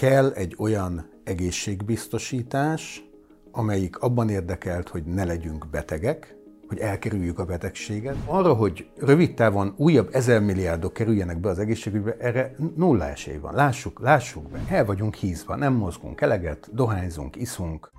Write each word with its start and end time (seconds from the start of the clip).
Kell 0.00 0.30
egy 0.30 0.54
olyan 0.58 1.10
egészségbiztosítás, 1.24 3.04
amelyik 3.50 3.98
abban 3.98 4.28
érdekelt, 4.28 4.88
hogy 4.88 5.04
ne 5.04 5.24
legyünk 5.24 5.66
betegek, 5.70 6.36
hogy 6.68 6.78
elkerüljük 6.78 7.38
a 7.38 7.44
betegséget. 7.44 8.16
Arra, 8.26 8.54
hogy 8.54 8.90
rövid 8.96 9.34
távon 9.34 9.74
újabb 9.76 10.08
ezer 10.12 10.40
milliárdok 10.40 10.92
kerüljenek 10.92 11.40
be 11.40 11.48
az 11.48 11.58
egészségügybe, 11.58 12.16
erre 12.18 12.54
nulla 12.76 13.08
esély 13.08 13.36
van. 13.36 13.54
Lássuk, 13.54 14.00
lássuk 14.00 14.50
be. 14.50 14.60
El 14.68 14.84
vagyunk 14.84 15.14
hízva, 15.14 15.56
nem 15.56 15.72
mozgunk 15.72 16.20
eleget, 16.20 16.68
dohányzunk, 16.72 17.36
iszunk. 17.36 17.90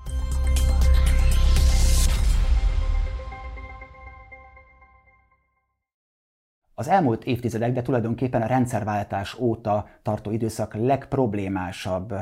Az 6.81 6.87
elmúlt 6.87 7.23
évtizedek, 7.23 7.73
de 7.73 7.81
tulajdonképpen 7.81 8.41
a 8.41 8.45
rendszerváltás 8.45 9.39
óta 9.39 9.87
tartó 10.01 10.31
időszak 10.31 10.73
legproblémásabb 10.73 12.13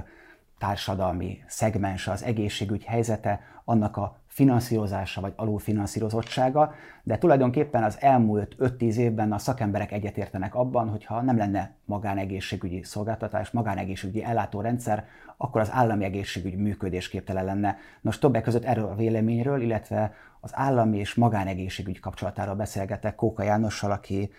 társadalmi 0.58 1.44
szegmense 1.48 2.12
az 2.12 2.24
egészségügy 2.24 2.84
helyzete, 2.84 3.42
annak 3.66 3.98
a 3.98 4.16
finanszírozása 4.30 5.22
vagy 5.22 5.34
alulfinanszírozottsága, 5.36 6.74
de 7.04 7.18
tulajdonképpen 7.18 7.84
az 7.84 7.98
elmúlt 8.00 8.56
5-10 8.60 8.96
évben 8.96 9.32
a 9.32 9.38
szakemberek 9.38 9.92
egyetértenek 9.92 10.56
abban, 10.56 10.90
hogy 10.90 11.06
ha 11.06 11.22
nem 11.22 11.38
lenne 11.38 11.76
magánegészségügyi 11.86 12.84
szolgáltatás, 12.84 13.52
magánegészségügyi 13.52 14.24
ellátórendszer, 14.24 15.06
akkor 15.38 15.62
az 15.62 15.72
állami 15.72 16.04
egészségügy 16.04 16.56
működésképtelen 16.58 17.46
lenne. 17.46 17.78
Nos, 18.02 18.20
többek 18.20 18.44
között 18.44 18.64
erről 18.64 18.86
a 18.86 18.96
véleményről, 18.96 19.62
illetve 19.62 20.14
az 20.40 20.52
állami 20.54 20.98
és 20.98 21.16
magánegészségügy 21.16 22.00
kapcsolatáról 22.00 22.56
beszélgetek 22.56 23.16
Kóka 23.16 23.44
Jánossal, 23.44 23.92
aki 23.92 24.32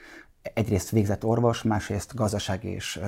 egyrészt 0.43 0.91
végzett 0.91 1.25
orvos, 1.25 1.63
másrészt 1.63 2.15
gazdasági 2.15 2.69
és 2.69 3.01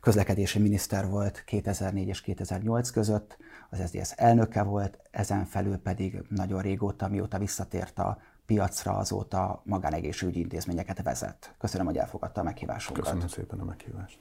közlekedési 0.00 0.58
miniszter 0.58 1.08
volt 1.08 1.42
2004 1.46 2.08
és 2.08 2.20
2008 2.20 2.90
között, 2.90 3.38
az 3.70 3.78
SZDSZ 3.86 4.12
elnöke 4.16 4.62
volt, 4.62 4.98
ezen 5.10 5.44
felül 5.44 5.76
pedig 5.76 6.22
nagyon 6.28 6.62
régóta, 6.62 7.08
mióta 7.08 7.38
visszatért 7.38 7.98
a 7.98 8.18
piacra, 8.46 8.96
azóta 8.96 9.62
magánegészségügyi 9.64 10.40
intézményeket 10.40 11.02
vezet. 11.02 11.54
Köszönöm, 11.58 11.86
hogy 11.86 11.96
elfogadta 11.96 12.40
a 12.40 12.44
meghívásunkat. 12.44 13.04
Köszönöm 13.04 13.28
szépen 13.28 13.60
a 13.60 13.64
meghívást. 13.64 14.18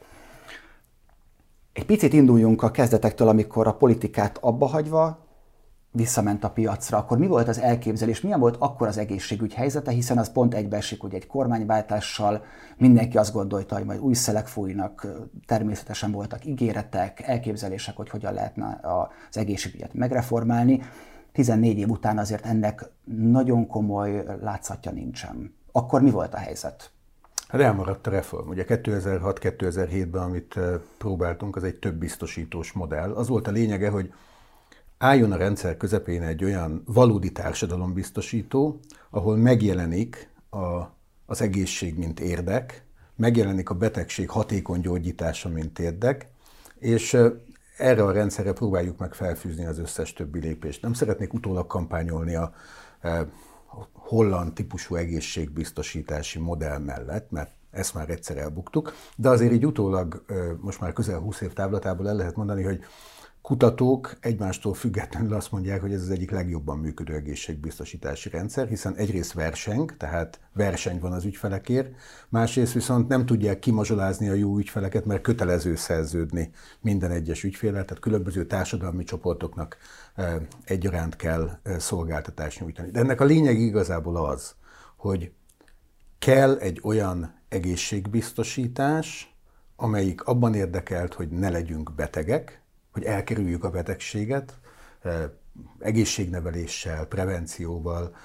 Egy 1.74 1.86
picit 1.86 2.14
induljunk 2.14 2.62
a 2.64 2.72
kezdetektől, 2.72 3.28
amikor 3.28 3.68
a 3.68 3.76
politikát 3.76 4.38
abba 4.38 4.66
hagyva 4.66 5.25
visszament 5.96 6.44
a 6.44 6.50
piacra, 6.50 6.98
akkor 6.98 7.18
mi 7.18 7.28
volt 7.28 7.48
az 7.48 7.60
elképzelés, 7.60 8.22
milyen 8.22 8.40
volt 8.40 8.56
akkor 8.60 8.88
az 8.88 8.98
egészségügy 8.98 9.54
helyzete, 9.54 9.92
hiszen 9.92 10.18
az 10.18 10.32
pont 10.32 10.54
egybeesik, 10.54 11.02
hogy 11.02 11.14
egy 11.14 11.28
kormányváltással 11.28 12.44
mindenki 12.78 13.18
azt 13.18 13.34
gondolta, 13.34 13.76
hogy 13.76 13.86
majd 13.86 14.00
új 14.00 14.14
szelek 14.14 14.48
fújnak, 14.48 15.08
természetesen 15.46 16.12
voltak 16.12 16.46
ígéretek, 16.46 17.22
elképzelések, 17.22 17.96
hogy 17.96 18.10
hogyan 18.10 18.34
lehetne 18.34 18.80
az 19.30 19.38
egészségügyet 19.38 19.94
megreformálni. 19.94 20.82
14 21.32 21.78
év 21.78 21.90
után 21.90 22.18
azért 22.18 22.46
ennek 22.46 22.90
nagyon 23.30 23.68
komoly 23.68 24.26
látszatja 24.42 24.92
nincsen. 24.92 25.56
Akkor 25.72 26.02
mi 26.02 26.10
volt 26.10 26.34
a 26.34 26.38
helyzet? 26.38 26.92
Hát 27.48 27.62
elmaradt 27.62 28.08
a 28.08 28.10
reform. 28.10 28.50
Ugye 28.50 28.66
2006-2007-ben, 28.68 30.22
amit 30.22 30.60
próbáltunk, 30.98 31.56
az 31.56 31.64
egy 31.64 31.76
több 31.76 31.96
biztosítós 31.96 32.72
modell. 32.72 33.12
Az 33.12 33.28
volt 33.28 33.48
a 33.48 33.52
lényege, 33.52 33.90
hogy 33.90 34.14
álljon 34.98 35.32
a 35.32 35.38
rendszer 35.38 35.78
közepén 35.78 36.22
egy 36.22 36.44
olyan 36.44 36.84
valódi 36.86 37.32
társadalombiztosító, 37.32 38.80
ahol 39.10 39.38
megjelenik 39.38 40.30
a, 40.50 40.82
az 41.26 41.42
egészség, 41.42 41.98
mint 41.98 42.20
érdek, 42.20 42.86
megjelenik 43.16 43.70
a 43.70 43.74
betegség 43.74 44.30
hatékony 44.30 44.82
gyógyítása, 44.82 45.50
mint 45.50 45.80
érdek, 45.80 46.28
és 46.80 47.18
erre 47.78 48.04
a 48.04 48.12
rendszerre 48.12 48.54
próbáljuk 48.54 48.98
meg 48.98 49.14
felfűzni 49.14 49.66
az 49.66 49.80
összes 49.80 50.14
többi 50.14 50.40
lépést. 50.40 50.82
Nem 50.82 50.94
szeretnék 50.94 51.34
utólag 51.34 51.68
kampányolni 51.68 52.36
a, 52.36 52.54
holland 53.94 54.54
típusú 54.54 54.96
egészségbiztosítási 54.96 56.40
modell 56.40 56.78
mellett, 56.78 57.32
mert 57.32 57.52
ezt 57.72 57.94
már 57.94 58.10
egyszer 58.10 58.38
elbuktuk, 58.38 58.94
de 59.16 59.30
azért 59.30 59.52
így 59.52 59.66
utólag, 59.66 60.26
most 60.62 60.80
már 60.80 60.94
közel 60.94 61.20
20 61.20 61.42
év 61.42 61.54
távlatából 61.54 62.08
el 62.08 62.16
lehet 62.16 62.36
mondani, 62.36 62.64
hogy 62.64 62.84
kutatók 63.46 64.18
egymástól 64.20 64.74
függetlenül 64.74 65.34
azt 65.34 65.52
mondják, 65.52 65.82
hogy 65.82 65.94
ez 65.94 66.02
az 66.02 66.10
egyik 66.10 66.32
legjobban 66.32 66.78
működő 66.78 67.14
egészségbiztosítási 67.14 68.30
rendszer, 68.30 68.68
hiszen 68.68 68.96
egyrészt 68.96 69.34
verseng, 69.34 69.98
tehát 69.98 70.40
verseny 70.54 71.00
van 71.00 71.12
az 71.12 71.26
ügyfelekért, 71.26 71.96
másrészt 72.30 72.74
viszont 72.74 73.08
nem 73.08 73.26
tudják 73.26 73.60
kimazsolázni 73.60 74.30
a 74.30 74.34
jó 74.34 74.58
ügyfeleket, 74.58 75.06
mert 75.06 75.22
kötelező 75.22 75.76
szerződni 75.76 76.52
minden 76.82 77.12
egyes 77.12 77.44
ügyféllel, 77.44 77.86
tehát 77.86 78.04
különböző 78.04 78.46
társadalmi 78.46 79.04
csoportoknak 79.04 79.78
egyaránt 80.64 81.16
kell 81.16 81.60
szolgáltatást 81.78 82.60
nyújtani. 82.60 82.92
De 82.92 83.00
ennek 83.00 83.22
a 83.22 83.26
lényeg 83.26 83.60
igazából 83.60 84.26
az, 84.26 84.56
hogy 84.98 85.32
kell 86.20 86.58
egy 86.58 86.80
olyan 86.84 87.36
egészségbiztosítás, 87.50 89.36
amelyik 89.76 90.24
abban 90.24 90.54
érdekelt, 90.54 91.14
hogy 91.14 91.30
ne 91.30 91.50
legyünk 91.50 91.94
betegek, 91.96 92.64
hogy 92.96 93.04
elkerüljük 93.04 93.64
a 93.64 93.70
betegséget, 93.70 94.54
egészségneveléssel, 95.80 97.06
prevencióval, 97.06 98.16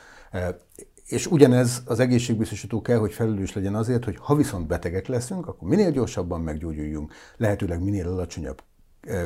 és 1.06 1.26
ugyanez 1.26 1.82
az 1.84 2.00
egészségbiztosító 2.00 2.82
kell, 2.82 2.98
hogy 2.98 3.12
felelős 3.12 3.54
legyen 3.54 3.75
azért, 3.75 4.04
hogy 4.04 4.16
ha 4.20 4.34
viszont 4.34 4.66
betegek 4.66 5.06
leszünk, 5.06 5.47
akkor 5.47 5.69
minél 5.69 5.91
gyorsabban 5.91 6.41
meggyógyuljunk, 6.41 7.12
lehetőleg 7.36 7.82
minél 7.82 8.08
alacsonyabb 8.08 8.62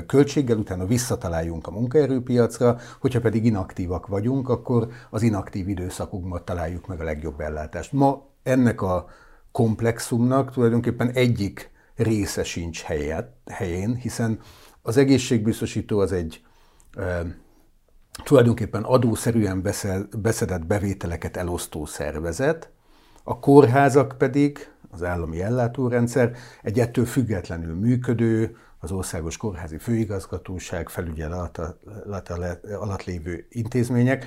költséggel, 0.07 0.57
utána 0.57 0.87
visszataláljunk 0.87 1.67
a 1.67 1.71
munkaerőpiacra, 1.71 2.79
hogyha 3.01 3.21
pedig 3.21 3.45
inaktívak 3.45 4.07
vagyunk, 4.07 4.49
akkor 4.49 4.89
az 5.11 5.23
inaktív 5.23 5.69
időszakunkban 5.69 6.45
találjuk 6.45 6.87
meg 6.87 7.01
a 7.01 7.05
legjobb 7.05 7.41
ellátást. 7.41 7.93
Ma 7.93 8.27
ennek 8.43 8.83
a 8.83 9.07
komplexumnak 9.53 10.53
tulajdonképpen 10.53 11.11
egyik 11.11 11.71
része 11.97 12.45
sincs 12.45 12.83
helyet, 12.83 13.33
helyén, 13.47 13.95
hiszen 13.95 14.41
egészségbiztosító 14.97 15.99
az 15.99 16.13
egy 16.13 16.45
tulajdonképpen 18.25 18.83
adószerűen 18.83 19.63
beszedett 20.21 20.67
bevételeket 20.67 21.37
elosztó 21.37 21.85
szervezet, 21.85 22.71
a 23.23 23.39
kórházak 23.39 24.15
pedig, 24.19 24.69
az 24.91 25.03
állami 25.03 25.43
ellátórendszer 25.43 26.37
egy 26.63 26.81
ettől 26.81 27.05
függetlenül 27.05 27.75
működő, 27.75 28.57
az 28.79 28.93
Országos 28.93 29.37
Kórházi 29.37 29.79
Főigazgatóság 29.79 30.89
felügyelet 30.89 31.61
alatt 32.63 33.05
lévő 33.05 33.47
intézmények, 33.51 34.27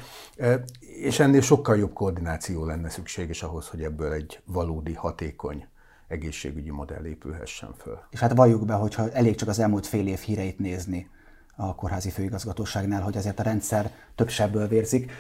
és 0.79 1.19
ennél 1.19 1.41
sokkal 1.41 1.77
jobb 1.77 1.93
koordináció 1.93 2.65
lenne 2.65 2.89
szükséges 2.89 3.43
ahhoz, 3.43 3.67
hogy 3.67 3.83
ebből 3.83 4.11
egy 4.11 4.39
valódi, 4.45 4.93
hatékony 4.93 5.67
egészségügyi 6.07 6.71
modell 6.71 7.05
épülhessen 7.05 7.69
föl. 7.77 7.99
És 8.09 8.19
hát 8.19 8.33
valljuk 8.33 8.65
be, 8.65 8.73
hogyha 8.73 9.11
elég 9.11 9.35
csak 9.35 9.49
az 9.49 9.59
elmúlt 9.59 9.87
fél 9.87 10.07
év 10.07 10.19
híreit 10.19 10.59
nézni 10.59 11.09
a 11.55 11.75
kórházi 11.75 12.09
főigazgatóságnál, 12.09 13.01
hogy 13.01 13.17
azért 13.17 13.39
a 13.39 13.43
rendszer 13.43 13.91
több 14.15 14.29
sebből 14.29 14.67
vérzik. 14.67 15.11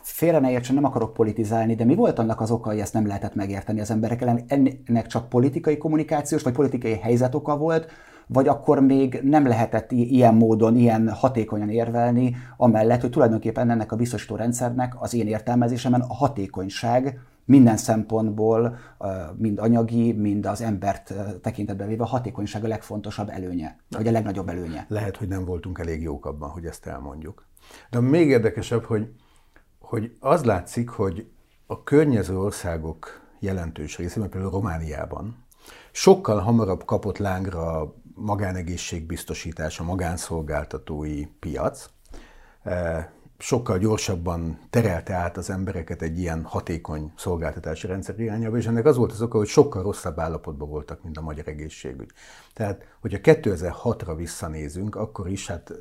Félre 0.00 0.38
ne 0.38 0.50
értsen, 0.50 0.74
nem 0.74 0.84
akarok 0.84 1.12
politizálni, 1.12 1.74
de 1.74 1.84
mi 1.84 1.94
volt 1.94 2.18
annak 2.18 2.40
az 2.40 2.50
oka, 2.50 2.68
hogy 2.68 2.78
ezt 2.78 2.92
nem 2.92 3.06
lehetett 3.06 3.34
megérteni 3.34 3.80
az 3.80 3.90
emberek 3.90 4.22
ellen? 4.22 4.44
Ennek 4.86 5.06
csak 5.06 5.28
politikai 5.28 5.76
kommunikációs 5.78 6.42
vagy 6.42 6.52
politikai 6.52 6.96
helyzet 6.96 7.34
oka 7.34 7.56
volt, 7.56 7.90
vagy 8.26 8.48
akkor 8.48 8.80
még 8.80 9.20
nem 9.22 9.46
lehetett 9.46 9.92
ilyen 9.92 10.34
módon, 10.34 10.76
ilyen 10.76 11.08
hatékonyan 11.08 11.70
érvelni, 11.70 12.36
amellett, 12.56 13.00
hogy 13.00 13.10
tulajdonképpen 13.10 13.70
ennek 13.70 13.92
a 13.92 13.96
biztosító 13.96 14.36
rendszernek 14.36 14.94
az 14.98 15.14
én 15.14 15.26
értelmezésemben 15.26 16.00
a 16.00 16.14
hatékonyság 16.14 17.20
minden 17.44 17.76
szempontból, 17.76 18.78
mind 19.36 19.58
anyagi, 19.58 20.12
mind 20.12 20.46
az 20.46 20.60
embert 20.60 21.14
tekintetbe 21.42 21.86
véve 21.86 22.02
a 22.02 22.06
hatékonyság 22.06 22.64
a 22.64 22.68
legfontosabb 22.68 23.28
előnye, 23.28 23.76
vagy 23.90 24.06
a 24.06 24.10
legnagyobb 24.10 24.48
előnye. 24.48 24.86
Lehet, 24.88 25.16
hogy 25.16 25.28
nem 25.28 25.44
voltunk 25.44 25.78
elég 25.78 26.02
jók 26.02 26.26
abban, 26.26 26.50
hogy 26.50 26.64
ezt 26.64 26.86
elmondjuk. 26.86 27.46
De 27.90 28.00
még 28.00 28.28
érdekesebb, 28.28 28.84
hogy, 28.84 29.12
hogy 29.78 30.16
az 30.20 30.44
látszik, 30.44 30.88
hogy 30.88 31.28
a 31.66 31.82
környező 31.82 32.38
országok 32.38 33.22
jelentős 33.40 33.98
részében, 33.98 34.28
például 34.28 34.52
Romániában, 34.52 35.44
sokkal 35.92 36.38
hamarabb 36.38 36.84
kapott 36.84 37.18
lángra 37.18 37.94
magánegészségbiztosítás, 38.14 39.80
a 39.80 39.84
magánszolgáltatói 39.84 41.24
piac 41.26 41.90
sokkal 43.38 43.78
gyorsabban 43.78 44.58
terelte 44.70 45.14
át 45.14 45.36
az 45.36 45.50
embereket 45.50 46.02
egy 46.02 46.18
ilyen 46.18 46.42
hatékony 46.42 47.12
szolgáltatási 47.16 47.86
rendszer 47.86 48.20
irányába, 48.20 48.56
és 48.56 48.66
ennek 48.66 48.84
az 48.84 48.96
volt 48.96 49.12
az 49.12 49.22
oka, 49.22 49.38
hogy 49.38 49.46
sokkal 49.46 49.82
rosszabb 49.82 50.18
állapotban 50.18 50.68
voltak, 50.68 51.02
mint 51.02 51.16
a 51.16 51.22
magyar 51.22 51.48
egészségügy. 51.48 52.10
Tehát, 52.52 52.96
hogyha 53.00 53.18
2006-ra 53.22 54.14
visszanézünk, 54.16 54.96
akkor 54.96 55.28
is, 55.28 55.46
hát 55.46 55.72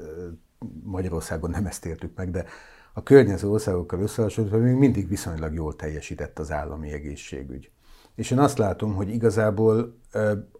Magyarországon 0.83 1.49
nem 1.49 1.65
ezt 1.65 1.85
értük 1.85 2.15
meg, 2.15 2.31
de 2.31 2.45
a 2.93 3.03
környező 3.03 3.49
országokkal 3.49 4.01
összehasonlítva 4.01 4.57
még 4.57 4.75
mindig 4.75 5.07
viszonylag 5.07 5.53
jól 5.53 5.75
teljesített 5.75 6.39
az 6.39 6.51
állami 6.51 6.91
egészségügy. 6.91 7.71
És 8.15 8.31
én 8.31 8.39
azt 8.39 8.57
látom, 8.57 8.95
hogy 8.95 9.09
igazából 9.09 9.99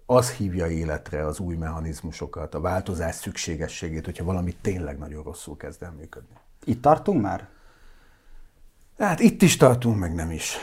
az 0.06 0.32
hívja 0.32 0.68
életre 0.68 1.26
az 1.26 1.40
új 1.40 1.56
mechanizmusokat, 1.56 2.56
a 2.56 2.60
változás 2.60 3.16
szükségességét, 3.16 4.06
hogyha 4.06 4.24
valami 4.24 4.56
tényleg 4.62 4.98
nagyon 4.98 5.24
rosszul 5.24 5.58
kezd 5.58 5.84
el 5.84 5.92
működni. 5.92 6.36
Itt 6.66 6.82
tartunk 6.82 7.22
már? 7.22 7.50
Hát 8.98 9.20
itt 9.20 9.42
is 9.42 9.58
tartunk, 9.58 10.00
meg 10.00 10.14
nem 10.14 10.32
is. 10.32 10.58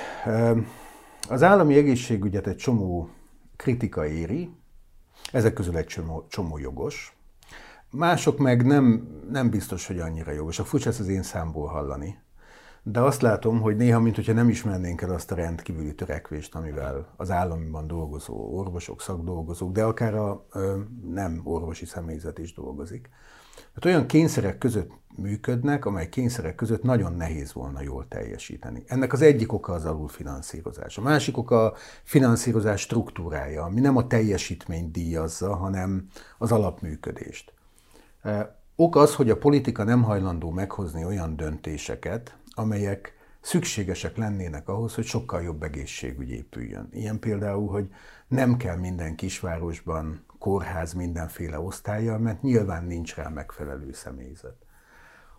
Az 1.29 1.43
állami 1.43 1.76
egészségügyet 1.76 2.47
egy 2.47 2.56
csomó 2.56 3.11
kritika 3.56 4.06
éri, 4.06 4.50
ezek 5.32 5.52
közül 5.52 5.76
egy 5.76 5.87
csomó, 5.87 6.26
csomó 6.29 6.58
jogos. 6.58 7.17
Mások 7.91 8.38
meg 8.38 8.67
nem, 8.67 9.08
nem 9.31 9.50
biztos, 9.50 9.87
hogy 9.87 9.99
annyira 9.99 10.32
jogos. 10.32 10.58
A 10.58 10.64
furcsa 10.64 10.88
ezt 10.88 11.00
az 11.00 11.08
én 11.08 11.23
számból 11.23 11.67
hallani. 11.67 12.19
De 12.82 13.00
azt 13.00 13.23
látom, 13.23 13.61
hogy 13.61 13.76
néha, 13.76 14.00
mint 14.00 14.14
hogyha 14.14 14.32
nem 14.32 14.49
ismernénk 14.49 15.00
el 15.00 15.11
azt 15.11 15.31
a 15.31 15.35
rendkívüli 15.35 15.94
törekvést, 15.94 16.55
amivel 16.55 17.14
az 17.17 17.31
államiban 17.31 17.87
dolgozó 17.87 18.58
orvosok, 18.58 19.00
szakdolgozók, 19.00 19.73
de 19.73 19.85
akár 19.85 20.14
a 20.14 20.47
ö, 20.52 20.79
nem 21.11 21.41
orvosi 21.44 21.85
személyzet 21.85 22.38
is 22.38 22.55
dolgozik. 22.55 23.08
Hát 23.74 23.84
olyan 23.84 24.06
kényszerek 24.06 24.58
között 24.58 24.90
működnek, 25.16 25.84
amely 25.84 26.08
kényszerek 26.08 26.54
között 26.54 26.82
nagyon 26.82 27.12
nehéz 27.12 27.52
volna 27.52 27.82
jól 27.82 28.06
teljesíteni. 28.08 28.82
Ennek 28.86 29.12
az 29.12 29.20
egyik 29.22 29.52
oka 29.52 29.72
az 29.72 29.84
alulfinanszírozás. 29.84 30.98
A 30.98 31.02
másik 31.02 31.36
oka 31.36 31.64
a 31.64 31.74
finanszírozás 32.02 32.80
struktúrája, 32.80 33.62
ami 33.62 33.80
nem 33.80 33.96
a 33.96 34.06
teljesítményt 34.06 34.90
díjazza, 34.90 35.54
hanem 35.54 36.06
az 36.38 36.52
alapműködést. 36.52 37.52
Ok 38.76 38.96
az, 38.96 39.14
hogy 39.14 39.30
a 39.30 39.36
politika 39.36 39.84
nem 39.84 40.02
hajlandó 40.02 40.50
meghozni 40.50 41.04
olyan 41.04 41.36
döntéseket, 41.36 42.36
amelyek 42.50 43.14
szükségesek 43.40 44.16
lennének 44.16 44.68
ahhoz, 44.68 44.94
hogy 44.94 45.04
sokkal 45.04 45.42
jobb 45.42 45.62
egészségügy 45.62 46.30
épüljön. 46.30 46.88
Ilyen 46.92 47.18
például, 47.18 47.68
hogy 47.68 47.88
nem 48.28 48.56
kell 48.56 48.76
minden 48.76 49.14
kisvárosban 49.14 50.24
kórház 50.40 50.92
mindenféle 50.92 51.60
osztálya, 51.60 52.19
mert 52.19 52.42
nyilván 52.42 52.84
nincs 52.84 53.14
rá 53.14 53.28
megfelelő 53.28 53.92
személyzet. 53.92 54.56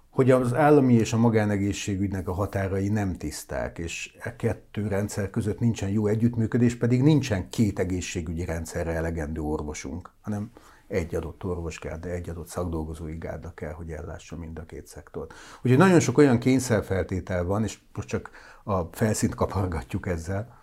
Hogy 0.09 0.31
az 0.31 0.53
állami 0.53 0.93
és 0.93 1.13
a 1.13 1.17
magánegészségügynek 1.17 2.27
a 2.27 2.33
határai 2.33 2.89
nem 2.89 3.17
tiszták, 3.17 3.77
és 3.77 4.15
e 4.19 4.35
kettő 4.35 4.87
rendszer 4.87 5.29
között 5.29 5.59
nincsen 5.59 5.89
jó 5.89 6.07
együttműködés, 6.07 6.75
pedig 6.75 7.01
nincsen 7.01 7.49
két 7.49 7.79
egészségügyi 7.79 8.45
rendszerre 8.45 8.91
elegendő 8.91 9.41
orvosunk, 9.41 10.11
hanem 10.21 10.51
egy 10.87 11.15
adott 11.15 11.43
orvos 11.43 11.79
kell, 11.79 11.97
de 11.97 12.09
egy 12.09 12.29
adott 12.29 12.47
szakdolgozói 12.47 13.17
gárda 13.17 13.53
kell, 13.53 13.71
hogy 13.71 13.89
ellássa 13.91 14.37
mind 14.37 14.59
a 14.59 14.65
két 14.65 14.87
szektort. 14.87 15.33
Úgyhogy 15.61 15.77
nagyon 15.77 15.99
sok 15.99 16.17
olyan 16.17 16.39
kényszerfeltétel 16.39 17.43
van, 17.43 17.63
és 17.63 17.79
most 17.93 18.07
csak 18.07 18.31
a 18.63 18.81
felszínt 18.83 19.35
kapargatjuk 19.35 20.07
ezzel, 20.07 20.60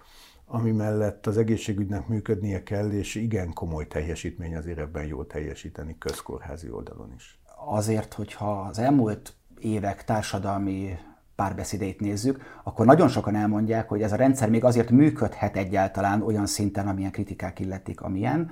ami 0.50 0.70
mellett 0.70 1.26
az 1.26 1.38
egészségügynek 1.38 2.08
működnie 2.08 2.62
kell, 2.62 2.90
és 2.90 3.14
igen 3.14 3.52
komoly 3.52 3.86
teljesítmény 3.86 4.56
azért 4.56 4.78
ebben 4.78 5.04
jól 5.04 5.26
teljesíteni 5.26 5.96
közkórházi 5.98 6.70
oldalon 6.70 7.12
is. 7.16 7.40
Azért, 7.66 8.14
hogyha 8.14 8.60
az 8.60 8.78
elmúlt 8.78 9.32
évek 9.58 10.04
társadalmi 10.04 10.98
párbeszédét 11.34 12.00
nézzük, 12.00 12.42
akkor 12.64 12.86
nagyon 12.86 13.08
sokan 13.08 13.34
elmondják, 13.34 13.88
hogy 13.88 14.02
ez 14.02 14.12
a 14.12 14.16
rendszer 14.16 14.50
még 14.50 14.64
azért 14.64 14.90
működhet 14.90 15.56
egyáltalán 15.56 16.22
olyan 16.22 16.46
szinten, 16.46 16.88
amilyen 16.88 17.10
kritikák 17.10 17.58
illetik, 17.58 18.00
amilyen, 18.00 18.50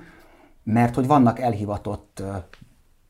mert 0.63 0.95
hogy 0.95 1.07
vannak 1.07 1.39
elhivatott 1.39 2.23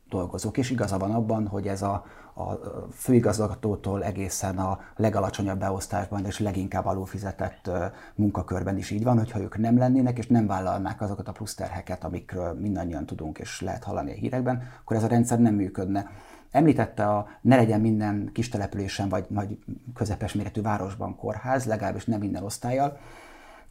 dolgozók, 0.09 0.57
és 0.57 0.69
igaza 0.69 0.97
van 0.97 1.11
abban, 1.11 1.47
hogy 1.47 1.67
ez 1.67 1.81
a, 1.81 2.05
a 2.37 2.59
főigazgatótól 2.91 4.03
egészen 4.03 4.57
a 4.57 4.79
legalacsonyabb 4.95 5.59
beosztásban 5.59 6.25
és 6.25 6.39
leginkább 6.39 6.85
alulfizetett 6.85 7.69
munkakörben 8.15 8.77
is 8.77 8.91
így 8.91 9.03
van, 9.03 9.17
hogyha 9.17 9.39
ők 9.39 9.57
nem 9.57 9.77
lennének 9.77 10.17
és 10.17 10.27
nem 10.27 10.47
vállalnák 10.47 11.01
azokat 11.01 11.27
a 11.27 11.31
plusz 11.31 11.55
terheket, 11.55 12.03
amikről 12.03 12.53
mindannyian 12.53 13.05
tudunk 13.05 13.37
és 13.37 13.61
lehet 13.61 13.83
hallani 13.83 14.11
a 14.11 14.15
hírekben, 14.15 14.63
akkor 14.81 14.97
ez 14.97 15.03
a 15.03 15.07
rendszer 15.07 15.39
nem 15.39 15.53
működne. 15.53 16.09
Említette 16.51 17.07
a 17.07 17.27
ne 17.41 17.55
legyen 17.55 17.81
minden 17.81 18.29
kis 18.33 18.49
településen 18.49 19.09
vagy, 19.09 19.25
vagy 19.29 19.59
közepes 19.93 20.33
méretű 20.33 20.61
városban 20.61 21.15
kórház, 21.15 21.65
legalábbis 21.65 22.05
nem 22.05 22.19
minden 22.19 22.43
osztályjal. 22.43 22.97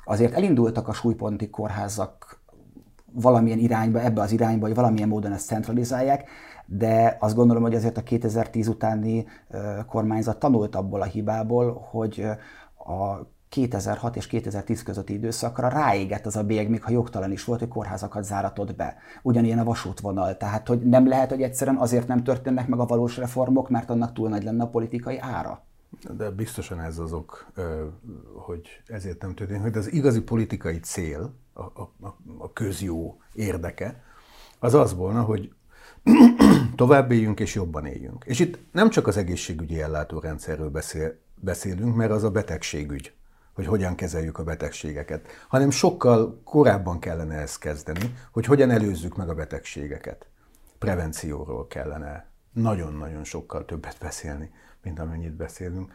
Azért 0.05 0.35
elindultak 0.35 0.89
a 0.89 0.93
súlyponti 0.93 1.51
kórházak 1.51 2.41
valamilyen 3.21 3.59
irányba, 3.59 4.01
ebbe 4.01 4.21
az 4.21 4.33
irányba, 4.33 4.67
hogy 4.67 4.75
valamilyen 4.75 5.09
módon 5.09 5.33
ezt 5.33 5.47
centralizálják, 5.47 6.29
de 6.67 7.17
azt 7.21 7.35
gondolom, 7.35 7.63
hogy 7.63 7.75
azért 7.75 7.97
a 7.97 8.03
2010 8.03 8.69
utáni 8.69 9.27
kormányzat 9.87 10.39
tanult 10.39 10.75
abból 10.75 11.01
a 11.01 11.05
hibából, 11.05 11.87
hogy 11.91 12.27
a 12.79 13.35
2006 13.49 14.17
és 14.17 14.27
2010 14.27 14.83
közötti 14.83 15.13
időszakra 15.13 15.69
ráégett 15.69 16.27
az 16.27 16.37
a 16.37 16.45
bélyeg, 16.45 16.69
még 16.69 16.83
ha 16.83 16.91
jogtalan 16.91 17.33
is 17.33 17.45
volt, 17.45 17.59
hogy 17.59 17.69
kórházakat 17.69 18.25
záratott 18.25 18.75
be. 18.75 18.97
Ugyanilyen 19.23 19.59
a 19.59 19.65
vasútvonal. 19.65 20.37
Tehát, 20.37 20.69
hogy 20.69 20.81
nem 20.81 21.09
lehet, 21.09 21.31
hogy 21.31 21.43
egyszerűen 21.43 21.77
azért 21.77 22.07
nem 22.07 22.23
történnek 22.23 22.69
meg 22.69 22.79
a 22.79 22.87
valós 22.87 23.17
reformok, 23.17 23.69
mert 23.69 23.91
annak 23.91 24.13
túl 24.13 24.29
nagy 24.29 24.43
lenne 24.43 24.63
a 24.63 24.69
politikai 24.69 25.19
ára. 25.19 25.66
De 26.17 26.31
biztosan 26.31 26.81
ez 26.81 26.99
azok, 26.99 27.53
hogy 28.35 28.83
ezért 28.87 29.23
nem 29.23 29.35
történik, 29.35 29.62
hogy 29.62 29.77
az 29.77 29.93
igazi 29.93 30.21
politikai 30.21 30.81
cél, 30.81 31.35
a, 31.53 31.62
a, 31.62 31.93
a 32.38 32.53
közjó 32.53 33.21
érdeke, 33.33 34.03
az 34.59 34.75
az 34.75 34.94
volna, 34.94 35.23
hogy 35.23 35.55
tovább 36.75 37.11
éljünk 37.11 37.41
és 37.41 37.55
jobban 37.55 37.87
éljünk. 37.87 38.25
És 38.27 38.38
itt 38.38 38.59
nem 38.73 38.91
csak 38.91 39.06
az 39.06 39.17
egészségügyi 39.17 39.81
ellátórendszerről 39.81 40.71
beszél, 40.71 41.19
beszélünk, 41.35 41.97
mert 41.97 42.11
az 42.11 42.25
a 42.25 42.31
betegségügy, 42.31 43.15
hogy 43.53 43.67
hogyan 43.67 43.94
kezeljük 43.94 44.39
a 44.39 44.44
betegségeket, 44.44 45.27
hanem 45.49 45.71
sokkal 45.71 46.41
korábban 46.44 46.99
kellene 46.99 47.35
ezt 47.35 47.59
kezdeni, 47.59 48.15
hogy 48.32 48.44
hogyan 48.44 48.71
előzzük 48.71 49.17
meg 49.17 49.29
a 49.29 49.35
betegségeket. 49.35 50.27
Prevencióról 50.79 51.67
kellene 51.67 52.31
nagyon-nagyon 52.53 53.25
sokkal 53.25 53.65
többet 53.65 53.96
beszélni, 54.01 54.51
mint 54.86 54.98
amennyit 54.98 55.32
beszélünk, 55.32 55.93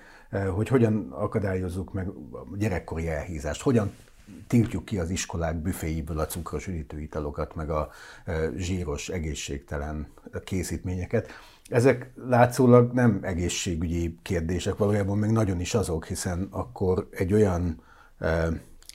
hogy 0.53 0.67
hogyan 0.67 1.11
akadályozzuk 1.11 1.93
meg 1.93 2.07
a 2.31 2.57
gyerekkori 2.57 3.07
elhízást, 3.07 3.61
hogyan 3.61 3.93
tiltjuk 4.47 4.85
ki 4.85 4.97
az 4.97 5.09
iskolák 5.09 5.55
büféiből 5.55 6.19
a 6.19 6.25
cukros 6.25 6.67
üdítőitalokat, 6.67 7.55
meg 7.55 7.69
a 7.69 7.89
zsíros, 8.55 9.09
egészségtelen 9.09 10.07
készítményeket. 10.43 11.29
Ezek 11.69 12.11
látszólag 12.27 12.91
nem 12.93 13.19
egészségügyi 13.21 14.19
kérdések, 14.21 14.77
valójában 14.77 15.17
még 15.17 15.31
nagyon 15.31 15.59
is 15.59 15.73
azok, 15.73 16.05
hiszen 16.05 16.47
akkor 16.51 17.07
egy 17.11 17.33
olyan 17.33 17.81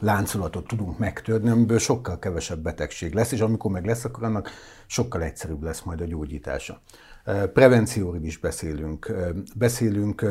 láncolatot 0.01 0.67
tudunk 0.67 0.99
megtörni, 0.99 1.49
amiből 1.51 1.79
sokkal 1.79 2.19
kevesebb 2.19 2.63
betegség 2.63 3.15
lesz, 3.15 3.33
és 3.33 3.41
amikor 3.41 3.71
meg 3.71 3.85
lesz, 3.85 4.05
akkor 4.05 4.25
annak 4.25 4.51
sokkal 4.87 5.23
egyszerűbb 5.23 5.63
lesz 5.63 5.83
majd 5.83 6.01
a 6.01 6.05
gyógyítása. 6.05 6.81
Prevencióról 7.53 8.23
is 8.23 8.39
beszélünk. 8.39 9.13
Beszélünk 9.55 10.27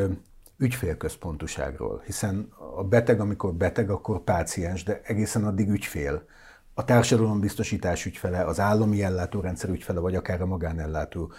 ügyfélközpontuságról, 0.57 2.01
hiszen 2.05 2.49
a 2.75 2.83
beteg, 2.83 3.19
amikor 3.19 3.53
beteg, 3.53 3.89
akkor 3.89 4.23
páciens, 4.23 4.83
de 4.83 5.01
egészen 5.03 5.45
addig 5.45 5.69
ügyfél. 5.69 6.25
A 6.73 6.85
társadalombiztosítás 6.85 8.05
ügyfele, 8.05 8.43
az 8.43 8.59
állami 8.59 9.03
ellátórendszer 9.03 9.69
ügyfele, 9.69 9.99
vagy 9.99 10.15
akár 10.15 10.41
a 10.41 10.45
magánellátó 10.45 11.31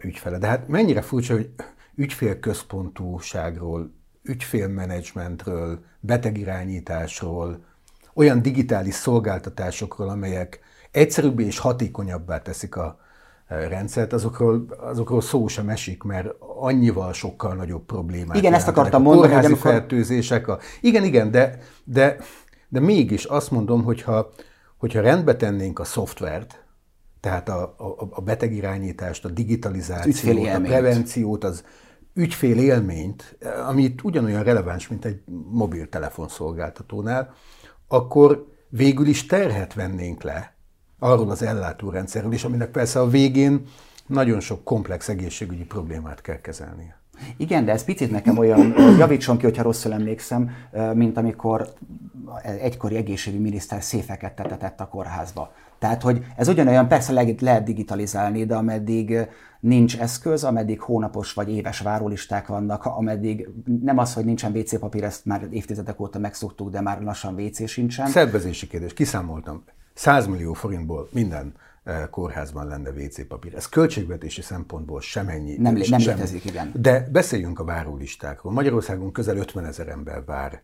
ügyfele. 0.00 0.38
De 0.38 0.46
hát 0.46 0.68
mennyire 0.68 1.02
furcsa, 1.02 1.34
hogy 1.34 1.50
ügyfélközpontúságról, 1.94 3.92
ügyfélmenedzsmentről, 4.22 5.84
betegirányításról, 6.00 7.64
olyan 8.14 8.42
digitális 8.42 8.94
szolgáltatásokról, 8.94 10.08
amelyek 10.08 10.60
egyszerűbbé 10.90 11.44
és 11.44 11.58
hatékonyabbá 11.58 12.42
teszik 12.42 12.76
a, 12.76 13.00
rendszert, 13.68 14.12
azokról, 14.12 14.64
azokról 14.80 15.20
szó 15.20 15.46
sem 15.46 15.68
esik, 15.68 16.02
mert 16.02 16.28
annyival 16.38 17.12
sokkal 17.12 17.54
nagyobb 17.54 17.84
problémák. 17.84 18.36
Igen, 18.36 18.54
ezt 18.54 18.68
akartam 18.68 19.02
mondani. 19.02 19.32
hogy 19.32 19.44
amikor... 19.44 19.70
fertőzések. 19.70 20.48
A... 20.48 20.58
Igen, 20.80 21.04
igen, 21.04 21.30
de, 21.30 21.58
de, 21.84 22.16
de 22.68 22.80
mégis 22.80 23.24
azt 23.24 23.50
mondom, 23.50 23.82
hogyha, 23.82 24.30
hogyha 24.76 25.00
rendbe 25.00 25.36
tennénk 25.36 25.78
a 25.78 25.84
szoftvert, 25.84 26.64
tehát 27.20 27.48
a, 27.48 27.62
a, 27.62 28.08
a 28.10 28.20
betegirányítást, 28.20 29.24
a 29.24 29.28
digitalizációt, 29.28 30.54
a 30.54 30.60
prevenciót, 30.60 31.44
az 31.44 31.64
ügyfél 32.14 32.58
élményt, 32.58 33.38
amit 33.68 34.04
ugyanolyan 34.04 34.42
releváns, 34.42 34.88
mint 34.88 35.04
egy 35.04 35.22
mobiltelefon 35.50 36.28
szolgáltatónál, 36.28 37.34
akkor 37.88 38.46
végül 38.68 39.06
is 39.06 39.26
terhet 39.26 39.74
vennénk 39.74 40.22
le 40.22 40.54
arról 41.02 41.30
az 41.30 41.42
ellátórendszerről 41.42 42.32
is, 42.32 42.44
aminek 42.44 42.70
persze 42.70 43.00
a 43.00 43.08
végén 43.08 43.62
nagyon 44.06 44.40
sok 44.40 44.64
komplex 44.64 45.08
egészségügyi 45.08 45.64
problémát 45.64 46.20
kell 46.20 46.40
kezelnie. 46.40 47.00
Igen, 47.36 47.64
de 47.64 47.72
ez 47.72 47.84
picit 47.84 48.10
nekem 48.10 48.38
olyan, 48.38 48.74
javítson 48.98 49.36
ki, 49.36 49.44
hogyha 49.44 49.62
rosszul 49.62 49.92
emlékszem, 49.92 50.50
mint 50.94 51.16
amikor 51.16 51.68
egykori 52.42 52.96
egészségügyi 52.96 53.42
miniszter 53.42 53.82
széfeket 53.82 54.34
tetetett 54.34 54.80
a 54.80 54.88
kórházba. 54.88 55.52
Tehát, 55.78 56.02
hogy 56.02 56.24
ez 56.36 56.48
ugyanolyan, 56.48 56.88
persze 56.88 57.12
lehet, 57.12 57.40
lehet 57.40 57.64
digitalizálni, 57.64 58.44
de 58.44 58.54
ameddig 58.54 59.28
nincs 59.60 59.98
eszköz, 59.98 60.44
ameddig 60.44 60.80
hónapos 60.80 61.32
vagy 61.32 61.50
éves 61.50 61.80
várólisták 61.80 62.46
vannak, 62.46 62.84
ameddig 62.84 63.48
nem 63.82 63.98
az, 63.98 64.14
hogy 64.14 64.24
nincsen 64.24 64.56
WC 64.56 64.78
papír, 64.78 65.04
ezt 65.04 65.24
már 65.24 65.46
évtizedek 65.50 66.00
óta 66.00 66.18
megszoktuk, 66.18 66.70
de 66.70 66.80
már 66.80 67.00
lassan 67.00 67.34
WC 67.34 67.68
sincsen. 67.68 68.06
Szervezési 68.06 68.66
kérdés, 68.66 68.94
kiszámoltam. 68.94 69.64
100 69.94 70.26
millió 70.26 70.52
forintból 70.52 71.08
minden 71.12 71.54
eh, 71.84 72.06
kórházban 72.10 72.66
lenne 72.66 72.90
WC 72.90 73.26
papír. 73.26 73.54
Ez 73.54 73.68
költségvetési 73.68 74.42
szempontból 74.42 75.00
semennyi. 75.00 75.56
Nem, 75.56 75.74
nem 75.74 76.00
sem. 76.00 76.14
létezik, 76.14 76.44
igen. 76.44 76.72
De 76.74 77.08
beszéljünk 77.12 77.58
a 77.58 77.64
várólistákról. 77.64 78.52
Magyarországon 78.52 79.12
közel 79.12 79.36
50 79.36 79.64
ezer 79.64 79.88
ember 79.88 80.24
vár 80.24 80.62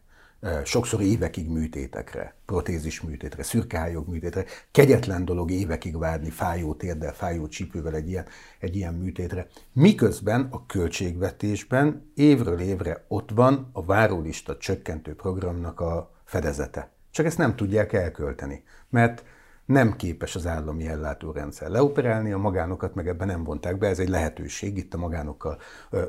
sokszor 0.65 1.01
évekig 1.01 1.49
műtétekre, 1.49 2.35
protézis 2.45 3.01
műtétre, 3.01 3.43
szürkehályog 3.43 4.09
műtétre. 4.09 4.45
Kegyetlen 4.71 5.25
dolog 5.25 5.51
évekig 5.51 5.99
várni 5.99 6.31
fájó 6.31 6.75
térdel, 6.75 7.15
fájó 7.15 7.49
csípővel 7.49 7.95
egy 7.95 8.09
ilyen, 8.09 8.27
egy 8.59 8.77
ilyen 8.77 8.95
műtétre. 8.95 9.47
Miközben 9.73 10.49
a 10.51 10.67
költségvetésben 10.67 12.11
évről 12.15 12.61
évre 12.61 13.05
ott 13.09 13.31
van 13.31 13.71
a 13.73 13.85
várólista 13.85 14.57
csökkentő 14.57 15.15
programnak 15.15 15.81
a 15.81 16.15
fedezete. 16.25 16.91
Csak 17.11 17.27
ezt 17.27 17.39
nem 17.39 17.57
tudják 17.57 17.93
elkölteni, 17.93 18.63
mert 18.89 19.25
nem 19.65 19.97
képes 19.97 20.35
az 20.35 20.47
állami 20.47 20.87
ellátórendszer 20.87 21.71
leoperálni, 21.71 22.33
a 22.33 22.39
magánokat 22.39 22.95
meg 22.95 23.09
ebben 23.09 23.27
nem 23.27 23.45
vonták 23.45 23.79
be, 23.79 23.87
ez 23.87 23.99
egy 23.99 24.09
lehetőség, 24.09 24.77
itt 24.77 24.95
a 24.95 24.99
magánokkal 24.99 25.59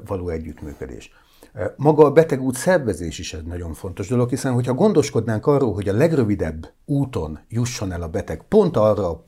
való 0.06 0.29
együttműködés. 0.29 1.12
Maga 1.75 2.06
a 2.06 2.12
betegút 2.12 2.56
szervezés 2.56 3.20
is 3.20 3.34
egy 3.34 3.46
nagyon 3.46 3.74
fontos 3.74 4.08
dolog, 4.08 4.29
hiszen 4.29 4.53
hogyha 4.53 4.74
gondoskodnánk 4.74 5.46
arról, 5.46 5.74
hogy 5.74 5.89
a 5.89 5.94
legrövidebb 5.94 6.72
úton 6.86 7.39
jusson 7.48 7.91
el 7.91 8.01
a 8.01 8.08
beteg 8.08 8.44
pont 8.48 8.77
arra 8.77 9.10
a 9.10 9.27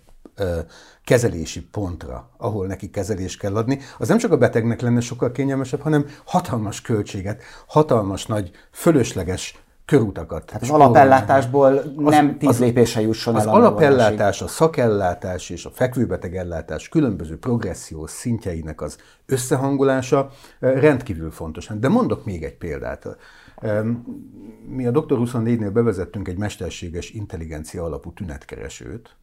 kezelési 1.04 1.62
pontra, 1.62 2.30
ahol 2.38 2.68
neki 2.68 2.90
kezelést 2.90 3.40
kell 3.40 3.56
adni, 3.56 3.80
az 3.98 4.08
nem 4.08 4.18
csak 4.18 4.32
a 4.32 4.38
betegnek 4.38 4.82
lenne 4.82 5.00
sokkal 5.00 5.32
kényelmesebb, 5.32 5.80
hanem 5.80 6.06
hatalmas 6.26 6.82
költséget, 6.82 7.44
hatalmas 7.68 8.26
nagy 8.26 8.52
fölösleges 8.72 9.64
körutakat. 9.92 10.46
Tehát 10.46 10.62
az 10.62 10.70
alapellátásból 10.70 11.84
nem 11.98 12.38
tíz 12.38 12.60
lépése 12.60 13.02
jusson 13.02 13.36
az 13.36 13.42
el. 13.42 13.48
Az 13.48 13.56
alapellátás, 13.56 14.42
a 14.42 14.48
szakellátás 14.48 15.50
és 15.50 15.66
a 15.66 15.70
fekvőbeteg 15.70 16.36
ellátás 16.36 16.90
különböző 16.90 17.38
progressziós 17.38 18.12
szintjeinek 18.12 18.82
az 18.82 18.98
összehangolása 19.26 20.30
rendkívül 20.60 21.32
fontos. 21.32 21.68
De 21.80 21.88
mondok 21.88 22.26
még 22.26 22.44
egy 22.44 22.58
példát. 22.58 23.18
Mi 24.68 24.86
a 24.88 24.92
Dr. 24.92 25.18
24-nél 25.18 25.70
bevezettünk 25.74 26.28
egy 26.28 26.38
mesterséges 26.38 27.10
intelligencia 27.10 27.84
alapú 27.84 28.14
tünetkeresőt, 28.14 29.16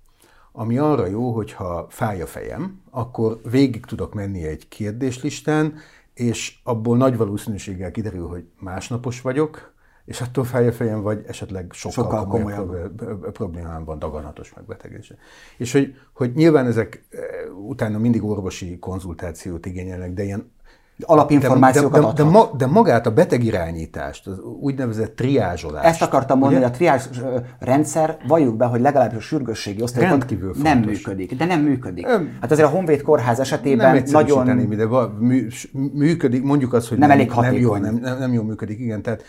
ami 0.53 0.79
arra 0.79 1.07
jó, 1.07 1.33
hogyha 1.33 1.87
fáj 1.91 2.23
a 2.23 2.27
fejem, 2.27 2.81
akkor 2.91 3.41
végig 3.51 3.85
tudok 3.85 4.15
menni 4.15 4.45
egy 4.45 4.69
kérdéslistán, 4.69 5.75
és 6.15 6.59
abból 6.65 6.97
nagy 6.97 7.17
valószínűséggel 7.17 7.91
kiderül, 7.91 8.27
hogy 8.27 8.45
másnapos 8.59 9.21
vagyok, 9.21 9.77
és 10.09 10.21
attól 10.21 10.45
fejem, 10.45 11.03
vagy 11.03 11.25
esetleg 11.27 11.67
sokkal, 11.73 12.05
sokkal 12.05 12.27
komolyabb, 12.27 12.67
komolyabb 12.67 13.31
problémám 13.33 13.85
van, 13.85 13.99
daganatos 13.99 14.55
megbetegedése. 14.55 15.15
És 15.57 15.73
hogy, 15.73 15.95
hogy 16.13 16.33
nyilván 16.35 16.67
ezek 16.67 17.05
eh, 17.11 17.21
utána 17.67 17.99
mindig 17.99 18.25
orvosi 18.25 18.79
konzultációt 18.79 19.67
igényelnek, 19.67 20.13
de 20.13 20.23
ilyen 20.23 20.51
alapinformációkat 21.01 22.15
de, 22.15 22.23
de, 22.23 22.31
de, 22.31 22.39
de, 22.39 22.49
de 22.57 22.67
magát 22.67 23.07
a 23.07 23.11
betegirányítást, 23.11 24.27
az 24.27 24.39
úgynevezett 24.61 25.17
triázsolást. 25.17 25.87
Ezt 25.87 26.03
akartam 26.03 26.39
mondani, 26.39 26.63
hogy 26.63 26.73
a 26.73 26.77
triázs 26.77 27.07
rendszer, 27.59 28.19
valljuk 28.27 28.57
be, 28.57 28.65
hogy 28.65 28.81
legalábbis 28.81 29.19
a 29.19 29.21
sürgősségi 29.21 29.83
osztályokon 29.83 30.23
nem 30.63 30.79
működik. 30.79 31.37
De 31.37 31.45
nem 31.45 31.61
működik. 31.61 32.07
Hát 32.41 32.51
azért 32.51 32.69
a 32.69 32.71
Honvéd 32.71 33.03
Kórház 33.03 33.41
esetében 33.41 33.95
nem 33.95 34.05
nagyon... 34.11 34.69
de 34.69 34.87
működik, 35.93 36.43
mondjuk 36.43 36.73
az, 36.73 36.89
hogy 36.89 36.99
nem, 36.99 37.09
nem 37.09 37.19
elég 37.19 37.33
hatékony. 37.33 37.81
Nem, 37.81 37.95
jó, 37.95 38.01
nem, 38.01 38.19
nem 38.19 38.33
jól 38.33 38.45
működik, 38.45 38.79
igen. 38.79 39.03
Tehát 39.03 39.23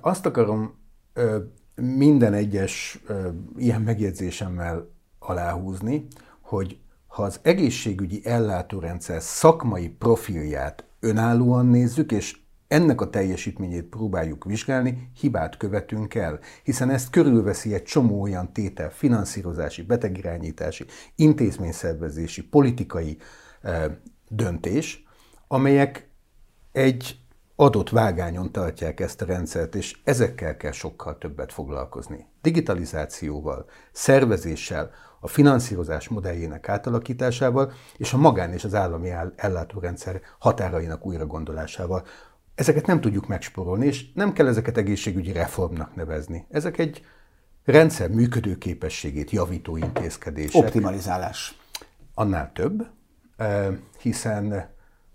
azt 0.00 0.26
akarom 0.26 0.74
minden 1.74 2.32
egyes 2.32 3.02
ilyen 3.56 3.82
megjegyzésemmel 3.82 4.90
aláhúzni, 5.18 6.06
hogy 6.40 6.80
ha 7.06 7.22
az 7.22 7.40
egészségügyi 7.42 8.20
ellátórendszer 8.24 9.22
szakmai 9.22 9.88
profilját 9.88 10.84
önállóan 11.00 11.66
nézzük, 11.66 12.12
és 12.12 12.40
ennek 12.68 13.00
a 13.00 13.10
teljesítményét 13.10 13.84
próbáljuk 13.84 14.44
vizsgálni, 14.44 15.10
hibát 15.20 15.56
követünk 15.56 16.14
el, 16.14 16.38
hiszen 16.62 16.90
ezt 16.90 17.10
körülveszi 17.10 17.74
egy 17.74 17.82
csomó 17.82 18.20
olyan 18.20 18.52
tétel, 18.52 18.90
finanszírozási, 18.90 19.82
betegirányítási, 19.82 20.84
intézményszervezési, 21.14 22.42
politikai 22.48 23.16
döntés, 24.28 25.04
amelyek 25.48 26.08
egy 26.72 27.21
adott 27.62 27.90
vágányon 27.90 28.52
tartják 28.52 29.00
ezt 29.00 29.22
a 29.22 29.24
rendszert, 29.24 29.74
és 29.74 29.98
ezekkel 30.04 30.56
kell 30.56 30.72
sokkal 30.72 31.18
többet 31.18 31.52
foglalkozni. 31.52 32.26
Digitalizációval, 32.40 33.64
szervezéssel, 33.92 34.90
a 35.20 35.28
finanszírozás 35.28 36.08
modelljének 36.08 36.68
átalakításával, 36.68 37.72
és 37.96 38.12
a 38.12 38.16
magán 38.16 38.52
és 38.52 38.64
az 38.64 38.74
állami 38.74 39.10
ellátórendszer 39.36 40.20
határainak 40.38 41.06
újra 41.06 41.26
gondolásával. 41.26 42.04
Ezeket 42.54 42.86
nem 42.86 43.00
tudjuk 43.00 43.26
megsporolni, 43.26 43.86
és 43.86 44.12
nem 44.12 44.32
kell 44.32 44.46
ezeket 44.46 44.76
egészségügyi 44.76 45.32
reformnak 45.32 45.94
nevezni. 45.94 46.46
Ezek 46.50 46.78
egy 46.78 47.04
rendszer 47.64 48.10
működőképességét 48.10 49.30
javító 49.30 49.76
intézkedések. 49.76 50.62
Optimalizálás. 50.62 51.58
Annál 52.14 52.50
több, 52.54 52.86
eh, 53.36 53.66
hiszen 54.00 54.70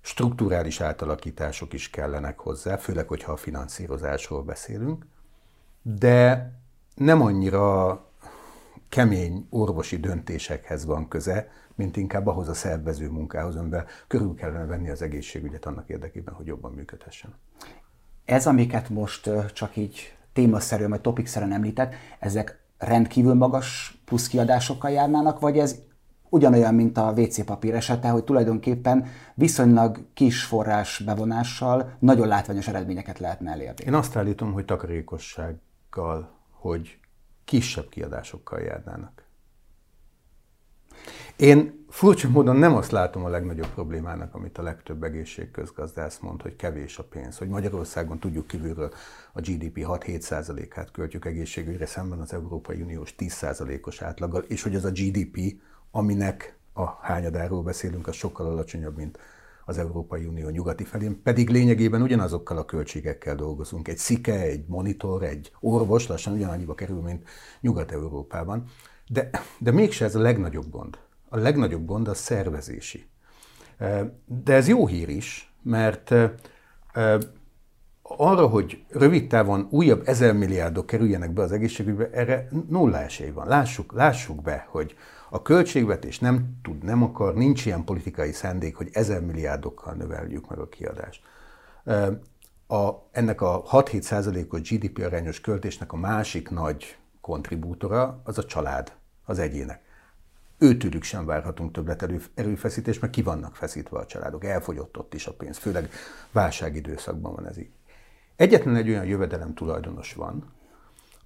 strukturális 0.08 0.82
átalakítások 0.82 1.74
is 1.74 1.90
kellenek 1.90 2.40
hozzá, 2.40 2.78
főleg, 2.78 3.08
hogyha 3.08 3.32
a 3.32 3.38
finanszírozásról 3.38 4.44
beszélünk, 4.44 5.06
de 5.82 6.52
nem 6.96 7.22
annyira 7.22 8.06
kemény 8.90 9.48
orvosi 9.50 9.98
döntésekhez 9.98 10.86
van 10.86 11.08
köze, 11.08 11.52
mint 11.76 11.98
inkább 11.98 12.28
ahhoz 12.28 12.48
a 12.48 12.54
szervező 12.54 13.10
munkához, 13.10 13.56
amivel 13.56 13.86
körül 14.08 14.36
kellene 14.36 14.66
venni 14.66 14.90
az 14.90 15.02
egészségügyet 15.02 15.66
annak 15.66 15.90
érdekében, 15.90 16.34
hogy 16.34 16.46
jobban 16.46 16.72
működhessen. 16.72 17.34
Ez, 18.26 18.48
amiket 18.48 18.90
most 18.90 19.30
csak 19.54 19.76
így 19.76 20.18
témaszerűen 20.34 20.90
vagy 20.90 21.02
topikszerűen 21.02 21.54
említett, 21.54 21.94
ezek 22.20 22.60
rendkívül 22.78 23.34
magas 23.34 24.00
pluszkiadásokkal 24.06 24.92
járnának, 24.92 25.40
vagy 25.40 25.58
ez 25.58 25.76
ugyanolyan, 26.29 26.75
mint 26.75 26.98
a 26.98 27.13
WC 27.17 27.46
papír 27.46 27.75
esete, 27.75 28.10
hogy 28.10 28.24
tulajdonképpen 28.24 29.05
viszonylag 29.36 30.00
kis 30.13 30.43
forrás 30.43 31.00
bevonással 31.05 31.96
nagyon 32.00 32.27
látványos 32.27 32.67
eredményeket 32.67 33.19
lehetne 33.19 33.51
elérni. 33.51 33.86
Én 33.86 33.93
azt 33.93 34.15
állítom, 34.15 34.51
hogy 34.51 34.65
takarékossággal, 34.65 36.29
hogy 36.51 37.00
kisebb 37.46 37.89
kiadásokkal 37.89 38.60
járnának. 38.60 39.25
Én 41.36 41.86
furcsa 41.89 42.29
módon 42.29 42.55
nem 42.55 42.75
azt 42.75 42.91
látom 42.91 43.25
a 43.25 43.29
legnagyobb 43.29 43.69
problémának, 43.74 44.36
amit 44.36 44.57
a 44.57 44.62
legtöbb 44.62 45.03
egészségközgazdász 45.03 46.19
mond, 46.19 46.41
hogy 46.41 46.55
kevés 46.55 46.98
a 46.98 47.03
pénz, 47.03 47.38
hogy 47.38 47.48
Magyarországon 47.48 48.19
tudjuk 48.19 48.48
kívülről 48.48 48.91
a 49.34 49.41
GDP 49.41 49.86
6-7%-át 49.88 50.91
költjük 50.91 51.25
egészségügyre 51.25 51.86
szemben 51.86 52.19
az 52.19 52.34
Európai 52.34 52.81
Uniós 52.81 53.15
10%-os 53.17 54.01
átlaggal, 54.01 54.41
és 54.41 54.63
hogy 54.63 54.75
az 54.75 54.86
a 54.86 54.91
GDP 54.91 55.62
aminek 55.91 56.58
a 56.74 56.86
hányadáról 57.01 57.63
beszélünk, 57.63 58.08
az 58.08 58.15
sokkal 58.15 58.46
alacsonyabb, 58.46 58.96
mint 58.96 59.20
az 59.65 59.77
Európai 59.77 60.25
Unió 60.25 60.50
nyugati 60.50 60.84
felén, 60.84 61.22
pedig 61.24 61.50
lényegében 61.50 62.01
ugyanazokkal 62.01 62.58
a 62.58 62.65
költségekkel 62.65 63.36
dolgozunk. 63.36 63.88
Egy 63.88 63.98
szike, 63.98 64.41
egy 64.41 64.65
monitor, 64.67 65.24
egy 65.24 65.51
orvos 65.60 66.08
lassan 66.08 66.34
ugyanannyiba 66.34 66.75
kerül, 66.75 67.01
mint 67.01 67.27
Nyugat-Európában. 67.62 68.63
De, 69.08 69.29
de 69.58 69.72
mégse 69.72 70.06
ez 70.06 70.15
a 70.15 70.20
legnagyobb 70.20 70.70
gond. 70.70 70.98
A 71.29 71.38
legnagyobb 71.38 71.86
gond 71.86 72.08
a 72.08 72.13
szervezési. 72.13 73.06
De 74.25 74.53
ez 74.53 74.67
jó 74.67 74.88
hír 74.88 75.10
is, 75.10 75.53
mert 75.63 76.13
arra, 78.01 78.48
hogy 78.48 78.84
rövid 78.89 79.27
távon 79.27 79.67
újabb 79.70 80.01
ezer 80.06 80.34
milliárdok 80.34 80.86
kerüljenek 80.86 81.32
be 81.32 81.41
az 81.41 81.51
egészségügybe, 81.51 82.10
erre 82.10 82.48
nulla 82.70 82.98
esély 82.98 83.29
van. 83.29 83.48
Lássuk, 83.48 83.94
lássuk 83.94 84.41
be, 84.41 84.67
hogy 84.70 84.96
a 85.29 85.41
költségvetés 85.41 86.19
nem 86.19 86.60
tud, 86.62 86.84
nem 86.84 87.03
akar, 87.03 87.34
nincs 87.34 87.65
ilyen 87.65 87.84
politikai 87.84 88.31
szándék, 88.31 88.75
hogy 88.75 88.89
ezer 88.91 89.22
milliárdokkal 89.22 89.93
növeljük 89.93 90.50
meg 90.50 90.60
a 90.60 90.69
kiadást. 90.69 91.22
A, 92.67 92.89
ennek 93.12 93.41
a 93.41 93.63
6-7 93.63 94.01
százalékos 94.01 94.62
GDP 94.62 95.00
arányos 95.05 95.41
költésnek 95.41 95.93
a 95.93 95.98
másik 95.98 96.50
nagy 96.50 96.98
kontribútora 97.22 98.22
az 98.24 98.38
a 98.38 98.46
család, 98.46 98.96
az 99.25 99.39
egyének. 99.39 99.81
őtőlük 100.57 101.03
sem 101.03 101.25
várhatunk 101.25 101.72
többlet 101.72 102.10
erőfeszítést, 102.34 103.01
mert 103.01 103.13
ki 103.13 103.22
vannak 103.22 103.55
feszítve 103.55 103.98
a 103.98 104.05
családok, 104.05 104.46
elfogyott 104.46 104.98
ott 104.98 105.13
is 105.13 105.27
a 105.27 105.34
pénz, 105.34 105.57
főleg 105.57 105.89
válságidőszakban 106.31 107.34
van 107.34 107.48
ez 107.48 107.57
így. 107.57 107.69
Egyetlen 108.36 108.75
egy 108.75 108.89
olyan 108.89 109.05
jövedelem 109.05 109.53
tulajdonos 109.53 110.13
van, 110.13 110.53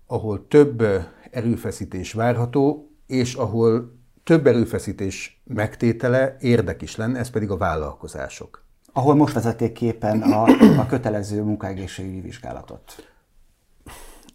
ahol 0.08 0.48
több 0.48 0.84
erőfeszítés 1.32 2.14
várható, 2.14 2.91
és 3.12 3.34
ahol 3.34 4.00
több 4.24 4.48
erőfeszítés 4.48 5.42
megtétele 5.44 6.36
érdek 6.40 6.82
is 6.82 6.96
lenne, 6.96 7.20
ez 7.20 7.30
pedig 7.30 7.50
a 7.50 7.58
vállalkozások. 7.58 8.64
Ahol 8.94 9.16
most 9.16 9.34
vezették 9.34 9.72
képen 9.72 10.22
a, 10.22 10.44
a 10.78 10.86
kötelező 10.86 11.44
munkaegészségügyi 11.44 12.22
vizsgálatot. 12.22 13.10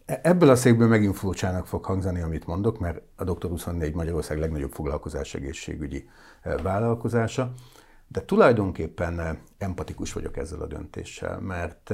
E, 0.04 0.20
ebből 0.22 0.48
a 0.48 0.56
székből 0.56 0.88
megint 0.88 1.16
furcsának 1.16 1.66
fog 1.66 1.84
hangzani, 1.84 2.20
amit 2.20 2.46
mondok, 2.46 2.78
mert 2.78 3.00
a 3.16 3.24
Dr. 3.24 3.48
24 3.48 3.94
Magyarország 3.94 4.38
legnagyobb 4.38 4.72
foglalkozás 4.72 5.34
egészségügyi 5.34 6.08
e, 6.42 6.56
vállalkozása, 6.56 7.52
de 8.08 8.24
tulajdonképpen 8.24 9.20
e, 9.20 9.38
empatikus 9.58 10.12
vagyok 10.12 10.36
ezzel 10.36 10.60
a 10.60 10.66
döntéssel, 10.66 11.40
mert 11.40 11.92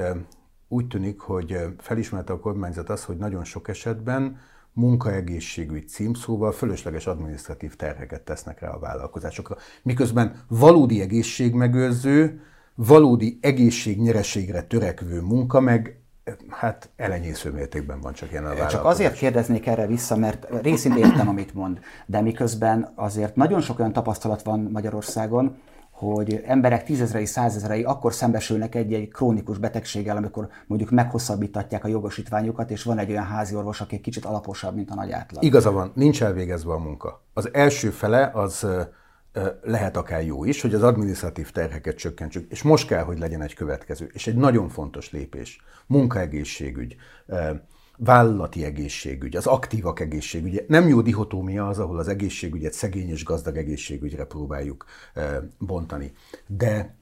úgy 0.69 0.87
tűnik, 0.87 1.21
hogy 1.21 1.57
felismerte 1.79 2.33
a 2.33 2.39
kormányzat 2.39 2.91
azt, 2.91 3.05
hogy 3.05 3.17
nagyon 3.17 3.45
sok 3.45 3.69
esetben 3.69 4.39
munkaegészségügy 4.73 5.89
címszóval 5.89 6.53
fölösleges 6.53 7.07
adminisztratív 7.07 7.77
terheket 7.77 8.23
tesznek 8.23 8.61
rá 8.61 8.69
a 8.69 8.79
vállalkozásokra. 8.79 9.57
Miközben 9.83 10.45
valódi 10.49 11.01
egészségmegőrző, 11.01 12.41
valódi 12.75 13.39
egészségnyereségre 13.41 14.63
törekvő 14.63 15.21
munka 15.21 15.61
meg 15.61 15.97
hát 16.49 16.91
elenyésző 16.97 17.51
mértékben 17.51 18.01
van 18.01 18.13
csak 18.13 18.31
ilyen 18.31 18.43
a 18.43 18.47
vállalkozás. 18.47 18.81
Csak 18.81 18.91
azért 18.91 19.15
kérdeznék 19.15 19.67
erre 19.67 19.87
vissza, 19.87 20.17
mert 20.17 20.63
részint 20.63 20.97
értem, 20.97 21.29
amit 21.29 21.55
mond, 21.55 21.79
de 22.07 22.21
miközben 22.21 22.93
azért 22.95 23.37
nagyon 23.37 23.61
sok 23.61 23.79
olyan 23.79 23.93
tapasztalat 23.93 24.43
van 24.43 24.69
Magyarországon, 24.73 25.57
hogy 26.11 26.43
emberek 26.47 26.85
tízezrei, 26.85 27.25
százezrei 27.25 27.83
akkor 27.83 28.13
szembesülnek 28.13 28.75
egy-egy 28.75 29.09
krónikus 29.09 29.59
betegséggel, 29.59 30.17
amikor 30.17 30.49
mondjuk 30.67 30.91
meghosszabbítatják 30.91 31.85
a 31.85 31.89
jogosítványukat, 31.89 32.71
és 32.71 32.83
van 32.83 32.99
egy 32.99 33.11
olyan 33.11 33.25
házi 33.25 33.55
orvos, 33.55 33.81
aki 33.81 34.01
kicsit 34.01 34.25
alaposabb, 34.25 34.75
mint 34.75 34.91
a 34.91 34.95
nagy 34.95 35.11
átlag. 35.11 35.45
Igaza 35.45 35.71
van, 35.71 35.93
nincs 35.95 36.23
elvégezve 36.23 36.73
a 36.73 36.79
munka. 36.79 37.23
Az 37.33 37.49
első 37.53 37.91
fele 37.91 38.31
az 38.35 38.67
lehet 39.63 39.97
akár 39.97 40.25
jó 40.25 40.45
is, 40.45 40.61
hogy 40.61 40.75
az 40.75 40.83
adminisztratív 40.83 41.51
terheket 41.51 41.97
csökkentsük, 41.97 42.51
és 42.51 42.63
most 42.63 42.87
kell, 42.87 43.03
hogy 43.03 43.19
legyen 43.19 43.43
egy 43.43 43.55
következő, 43.55 44.11
és 44.13 44.27
egy 44.27 44.37
nagyon 44.37 44.69
fontos 44.69 45.11
lépés. 45.11 45.61
Munkaegészségügy, 45.87 46.97
vállalati 47.97 48.65
egészségügy, 48.65 49.37
az 49.37 49.47
aktívak 49.47 50.01
egészségügye. 50.01 50.65
Nem 50.69 50.89
jó 50.89 51.01
dihotómia 51.01 51.69
az, 51.69 51.79
ahol 51.79 51.99
az 51.99 52.09
egészségügyet 52.09 52.73
szegény 52.73 53.11
és 53.11 53.25
gazdag 53.25 53.57
egészségügyre 53.57 54.25
próbáljuk 54.25 54.85
bontani. 55.59 56.13
De, 56.47 56.97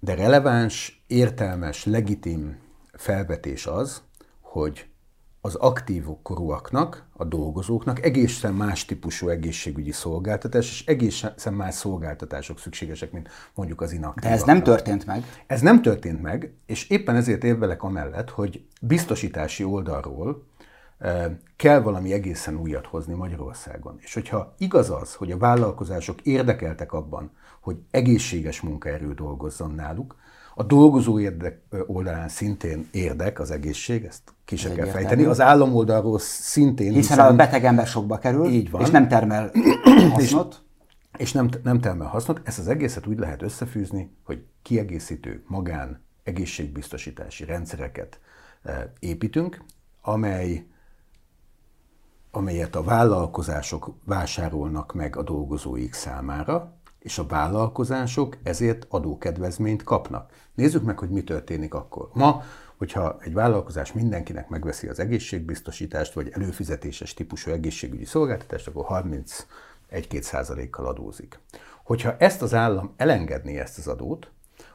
de 0.00 0.14
releváns, 0.14 1.04
értelmes, 1.06 1.84
legitim 1.84 2.58
felvetés 2.92 3.66
az, 3.66 4.02
hogy 4.40 4.86
az 5.44 5.54
aktív 5.54 6.04
korúaknak, 6.22 7.06
a 7.12 7.24
dolgozóknak 7.24 8.04
egészen 8.04 8.54
más 8.54 8.84
típusú 8.84 9.28
egészségügyi 9.28 9.92
szolgáltatás, 9.92 10.70
és 10.70 10.86
egészen 10.86 11.54
más 11.54 11.74
szolgáltatások 11.74 12.58
szükségesek, 12.58 13.12
mint 13.12 13.28
mondjuk 13.54 13.80
az 13.80 13.92
inaktívaknak. 13.92 14.24
De 14.24 14.40
ez 14.40 14.42
nem 14.42 14.62
történt 14.62 15.06
meg? 15.06 15.24
Ez 15.46 15.60
nem 15.60 15.82
történt 15.82 16.22
meg, 16.22 16.52
és 16.66 16.88
éppen 16.88 17.16
ezért 17.16 17.44
érvelek 17.44 17.82
amellett, 17.82 18.30
hogy 18.30 18.64
biztosítási 18.80 19.64
oldalról 19.64 20.46
kell 21.56 21.80
valami 21.80 22.12
egészen 22.12 22.56
újat 22.56 22.86
hozni 22.86 23.14
Magyarországon. 23.14 23.96
És 24.00 24.14
hogyha 24.14 24.54
igaz 24.58 24.90
az, 24.90 25.14
hogy 25.14 25.30
a 25.30 25.38
vállalkozások 25.38 26.20
érdekeltek 26.20 26.92
abban, 26.92 27.30
hogy 27.60 27.76
egészséges 27.90 28.60
munkaerő 28.60 29.14
dolgozzon 29.14 29.70
náluk, 29.74 30.16
a 30.54 30.62
dolgozó 30.62 31.18
érdek 31.18 31.60
oldalán 31.86 32.28
szintén 32.28 32.88
érdek 32.90 33.40
az 33.40 33.50
egészség, 33.50 34.04
ezt 34.04 34.22
ki 34.44 34.56
se 34.56 34.72
kell 34.72 34.86
fejteni. 34.86 35.24
Az 35.24 35.40
állam 35.40 35.74
oldalról 35.74 36.18
szintén. 36.18 36.92
Hiszen, 36.92 37.16
hiszen 37.16 37.32
a 37.32 37.36
beteg 37.36 37.64
ember 37.64 37.86
sokba 37.86 38.18
kerül, 38.18 38.46
így 38.46 38.70
van. 38.70 38.80
és 38.80 38.90
nem 38.90 39.08
termel 39.08 39.50
hasznot. 40.14 40.62
És, 41.12 41.18
és 41.18 41.32
nem, 41.32 41.48
nem 41.62 41.80
termel 41.80 42.08
hasznot. 42.08 42.40
Ezt 42.44 42.58
az 42.58 42.68
egészet 42.68 43.06
úgy 43.06 43.18
lehet 43.18 43.42
összefűzni, 43.42 44.16
hogy 44.24 44.44
kiegészítő, 44.62 45.42
magán, 45.46 46.02
egészségbiztosítási 46.22 47.44
rendszereket 47.44 48.20
építünk, 48.98 49.64
amely 50.02 50.66
amelyet 52.34 52.74
a 52.74 52.82
vállalkozások 52.82 53.94
vásárolnak 54.04 54.94
meg 54.94 55.16
a 55.16 55.22
dolgozóik 55.22 55.92
számára, 55.92 56.76
és 57.02 57.18
a 57.18 57.26
vállalkozások 57.26 58.36
ezért 58.42 58.86
adókedvezményt 58.88 59.82
kapnak. 59.82 60.32
Nézzük 60.54 60.82
meg, 60.82 60.98
hogy 60.98 61.10
mi 61.10 61.22
történik 61.24 61.74
akkor. 61.74 62.08
Ma, 62.12 62.42
hogyha 62.76 63.16
egy 63.20 63.32
vállalkozás 63.32 63.92
mindenkinek 63.92 64.48
megveszi 64.48 64.88
az 64.88 64.98
egészségbiztosítást, 64.98 66.12
vagy 66.12 66.30
előfizetéses 66.32 67.14
típusú 67.14 67.50
egészségügyi 67.50 68.04
szolgáltatást, 68.04 68.66
akkor 68.66 69.04
31-2 69.90 70.20
százalékkal 70.20 70.86
adózik. 70.86 71.40
Hogyha 71.84 72.16
ezt 72.18 72.42
az 72.42 72.54
állam 72.54 72.92
elengedné 72.96 73.58
ezt 73.58 73.78
az 73.78 73.86
adót, 73.86 74.30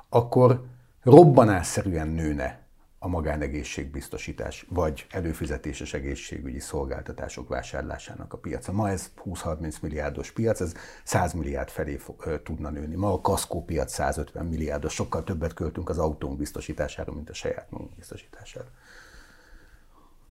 akkor 0.09 0.63
robbanásszerűen 1.03 2.07
nőne 2.07 2.66
a 2.99 3.07
magánegészségbiztosítás 3.07 4.65
vagy 4.69 5.05
előfizetéses 5.09 5.93
egészségügyi 5.93 6.59
szolgáltatások 6.59 7.47
vásárlásának 7.47 8.33
a 8.33 8.37
piaca. 8.37 8.71
Ma 8.71 8.89
ez 8.89 9.11
20-30 9.25 9.81
milliárdos 9.81 10.31
piac, 10.31 10.59
ez 10.61 10.73
100 11.03 11.33
milliárd 11.33 11.69
felé 11.69 11.95
fog, 11.97 12.41
tudna 12.43 12.69
nőni. 12.69 12.95
Ma 12.95 13.13
a 13.13 13.21
kaszkó 13.21 13.63
piac 13.63 13.93
150 13.93 14.45
milliárdos, 14.45 14.93
sokkal 14.93 15.23
többet 15.23 15.53
költünk 15.53 15.89
az 15.89 15.97
autónk 15.97 16.37
biztosítására, 16.37 17.13
mint 17.13 17.29
a 17.29 17.33
saját 17.33 17.71
magunk 17.71 17.95
biztosítására. 17.95 18.67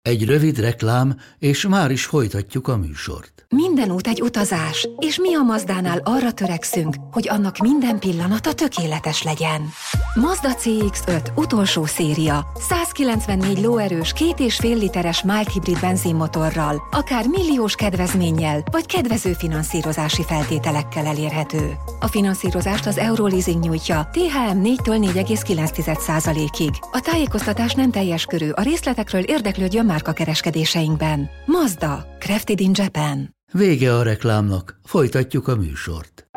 Egy 0.06 0.24
rövid 0.24 0.58
reklám, 0.58 1.16
és 1.38 1.66
már 1.66 1.90
is 1.90 2.04
folytatjuk 2.04 2.68
a 2.68 2.76
műsort. 2.76 3.46
Minden 3.48 3.90
út 3.90 4.06
egy 4.06 4.22
utazás, 4.22 4.88
és 4.98 5.18
mi 5.18 5.34
a 5.34 5.42
Mazdánál 5.42 6.00
arra 6.04 6.32
törekszünk, 6.32 6.94
hogy 7.10 7.28
annak 7.28 7.58
minden 7.58 7.98
pillanata 7.98 8.52
tökéletes 8.52 9.22
legyen. 9.22 9.68
Mazda 10.14 10.48
CX-5 10.54 11.28
utolsó 11.34 11.84
széria. 11.84 12.46
194 12.68 13.60
lóerős, 13.60 14.12
két 14.12 14.40
és 14.40 14.56
fél 14.56 14.76
literes 14.76 15.22
mild 15.22 15.48
hibrid 15.48 15.80
benzinmotorral, 15.80 16.82
akár 16.90 17.26
milliós 17.26 17.74
kedvezménnyel, 17.74 18.62
vagy 18.70 18.86
kedvező 18.86 19.32
finanszírozási 19.32 20.22
feltételekkel 20.22 21.06
elérhető. 21.06 21.76
A 22.00 22.06
finanszírozást 22.06 22.86
az 22.86 22.98
Euroleasing 22.98 23.62
nyújtja, 23.62 24.08
THM 24.12 24.58
4-től 24.62 25.12
4,9%-ig. 25.14 26.70
A 26.92 27.00
tájékoztatás 27.00 27.74
nem 27.74 27.90
teljes 27.90 28.24
körű, 28.24 28.50
a 28.50 28.62
részletekről 28.62 29.22
érdeklődjön 29.22 29.86
márka 29.96 30.12
kereskedéseinkben. 30.12 31.28
Mazda, 31.46 32.06
Crafted 32.18 32.61
in 32.61 32.70
Japan. 32.74 33.35
Vége 33.52 33.94
a 33.94 34.02
reklámnak, 34.02 34.78
folytatjuk 34.85 35.48
a 35.48 35.56
műsort. 35.56 36.28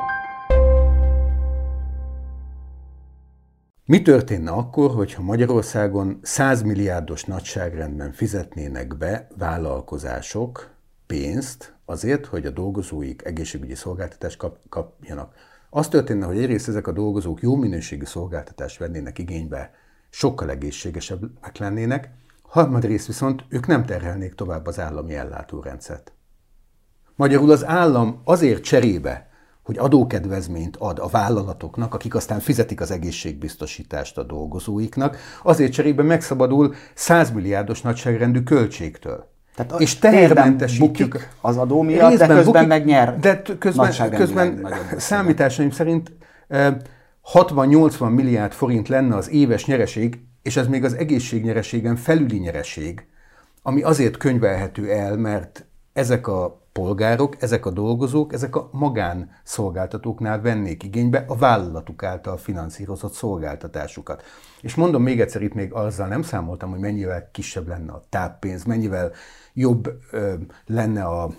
Mi 3.86 4.02
történne 4.02 4.52
akkor, 4.52 4.92
hogyha 4.92 5.22
Magyarországon 5.22 6.20
100 6.22 6.62
milliárdos 6.62 7.24
nagyságrendben 7.24 8.12
fizetnének 8.12 8.98
be 8.98 9.28
vállalkozások 9.38 10.72
pénzt 11.08 11.76
azért, 11.86 12.26
hogy 12.26 12.46
a 12.46 12.52
dolgozóik 12.52 13.26
egészségügyi 13.26 13.76
szolgáltatást 13.76 14.38
kap, 14.38 14.58
kapjanak? 14.70 15.34
Az 15.70 15.88
történne, 15.88 16.26
hogy 16.26 16.38
egyrészt 16.38 16.68
ezek 16.68 16.88
a 16.88 16.92
dolgozók 16.92 17.42
jó 17.42 17.56
minőségű 17.56 18.06
szolgáltatást 18.06 18.78
vennének 18.78 19.18
igénybe, 19.18 19.72
sokkal 20.10 20.50
egészségesebbek 20.50 21.58
lennének, 21.58 22.10
harmadrészt 22.50 23.08
viszont 23.08 23.46
ők 23.50 23.68
nem 23.68 23.86
terhelnék 23.86 24.34
tovább 24.34 24.68
az 24.68 24.80
állami 24.80 25.16
ellátórendszert. 25.16 26.14
Magyarul 27.16 27.52
az 27.52 27.66
állam 27.66 28.22
azért 28.24 28.64
cserébe, 28.64 29.30
hogy 29.64 29.78
adókedvezményt 29.78 30.76
ad 30.78 31.00
a 31.00 31.08
vállalatoknak, 31.08 31.94
akik 31.94 32.16
aztán 32.16 32.40
fizetik 32.40 32.82
az 32.82 32.92
egészségbiztosítást 32.92 34.18
a 34.18 34.24
dolgozóiknak, 34.24 35.18
azért 35.44 35.72
cserébe 35.72 36.04
megszabadul 36.04 36.76
100 36.94 37.32
milliárdos 37.32 37.82
nagyságrendű 37.82 38.44
költségtől. 38.44 39.28
Tehát 39.56 39.82
és 39.82 40.00
tehermentesítjük 40.00 41.30
az 41.42 41.58
adó 41.58 41.82
miatt, 41.82 42.18
de 42.18 42.28
közben 42.28 42.44
bukik, 42.44 42.68
meg 42.68 42.86
nyer. 42.86 43.20
De 43.20 43.42
közben, 43.60 44.10
közben 44.10 44.68
számításaim 44.98 45.72
szerint 45.72 46.12
60-80 47.34 48.14
milliárd 48.16 48.52
forint 48.52 48.88
lenne 48.88 49.16
az 49.16 49.30
éves 49.30 49.66
nyereség, 49.66 50.20
és 50.42 50.58
ez 50.58 50.68
még 50.68 50.84
az 50.84 50.94
egészségnyereségen 50.94 51.96
felüli 51.96 52.38
nyereség, 52.38 53.08
ami 53.62 53.82
azért 53.82 54.18
könyvelhető 54.18 54.92
el, 54.92 55.18
mert 55.18 55.66
ezek 55.94 56.28
a 56.28 56.62
polgárok, 56.72 57.42
ezek 57.42 57.66
a 57.66 57.72
dolgozók, 57.72 58.34
ezek 58.34 58.56
a 58.56 58.70
magánszolgáltatóknál 58.72 60.42
vennék 60.42 60.84
igénybe 60.84 61.26
a 61.28 61.36
vállalatuk 61.36 62.04
által 62.04 62.38
finanszírozott 62.38 63.14
szolgáltatásukat. 63.14 64.24
És 64.62 64.76
mondom 64.76 65.04
még 65.04 65.22
egyszer, 65.22 65.42
itt 65.42 65.54
még 65.54 65.74
azzal 65.74 66.08
nem 66.08 66.22
számoltam, 66.22 66.70
hogy 66.70 66.80
mennyivel 66.80 67.30
kisebb 67.32 67.68
lenne 67.68 67.92
a 67.92 68.04
táppénz, 68.10 68.64
mennyivel 68.64 69.12
jobb 69.54 70.00
ö, 70.12 70.34
lenne 70.66 71.04
a 71.04 71.30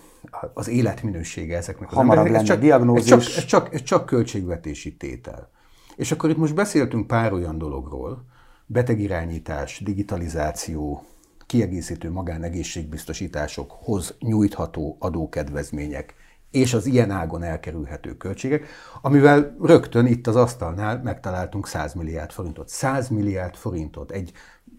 az 0.55 0.69
életminősége 0.69 1.57
ezeknek 1.57 1.89
Hamarabb 1.89 2.25
lenne 2.25 2.39
ez 2.39 2.45
csak, 2.45 2.61
diagnózis. 2.61 3.11
Ez 3.11 3.27
csak, 3.27 3.37
ez, 3.37 3.45
csak, 3.45 3.75
ez 3.75 3.83
csak 3.83 4.07
költségvetési 4.07 4.97
tétel. 4.97 5.51
És 5.97 6.13
akkor 6.13 6.31
itt 6.31 6.37
most 6.37 6.55
beszéltünk 6.55 7.07
pár 7.07 7.33
olyan 7.33 7.59
dologról, 7.59 8.25
betegirányítás, 8.73 9.81
digitalizáció, 9.81 11.05
kiegészítő 11.47 12.11
magánegészségbiztosításokhoz 12.11 14.15
nyújtható 14.19 14.97
adókedvezmények, 14.99 16.15
és 16.51 16.75
az 16.75 16.87
ilyen 16.87 17.11
ágon 17.11 17.43
elkerülhető 17.43 18.17
költségek, 18.17 18.67
amivel 19.03 19.57
rögtön 19.61 20.07
itt 20.07 20.27
az 20.27 20.37
asztalnál 20.37 21.01
megtaláltunk 21.03 21.67
100 21.67 21.95
milliárd 21.95 22.31
forintot. 22.31 22.69
100 22.69 23.09
milliárd 23.09 23.55
forintot 23.55 24.11
egy 24.11 24.33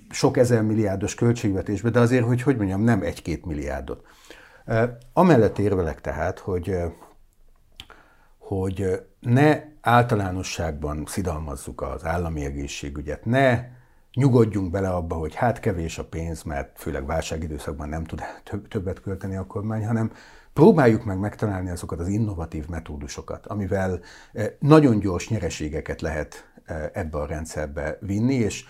sok 0.10 0.38
ezer 0.38 0.62
milliárdos 0.62 1.15
költségvetésbe, 1.15 1.89
de 1.89 1.99
azért, 1.99 2.25
hogy 2.25 2.41
hogy 2.41 2.58
mondjam, 2.58 2.82
nem 2.82 3.01
egy-két 3.01 3.45
milliárdot. 3.45 4.06
Amellett 5.13 5.60
érvelek 5.60 6.01
tehát, 6.01 6.39
hogy, 6.39 6.77
hogy 8.38 9.01
ne 9.19 9.62
általánosságban 9.82 11.04
szidalmazzuk 11.08 11.82
az 11.82 12.06
állami 12.06 12.45
egészségügyet, 12.45 13.25
ne 13.25 13.80
nyugodjunk 14.13 14.71
bele 14.71 14.89
abba, 14.89 15.15
hogy 15.15 15.36
hát 15.36 15.60
kevés 15.60 15.97
a 15.97 16.06
pénz, 16.06 16.43
mert 16.43 16.80
főleg 16.80 17.06
válságidőszakban 17.06 17.89
nem 17.89 18.04
tud 18.04 18.21
többet 18.67 19.02
költeni 19.02 19.36
a 19.36 19.45
kormány, 19.45 19.86
hanem 19.86 20.12
próbáljuk 20.54 21.04
meg 21.04 21.19
megtalálni 21.19 21.69
azokat 21.69 22.00
az 22.00 22.08
innovatív 22.08 22.67
metódusokat, 22.67 23.47
amivel 23.47 24.00
nagyon 24.60 25.00
gyors 25.00 25.30
nyereségeket 25.30 26.02
lehet 26.02 26.54
ebbe 26.93 27.17
a 27.17 27.26
rendszerbe 27.26 27.97
vinni, 28.02 28.34
és 28.34 28.65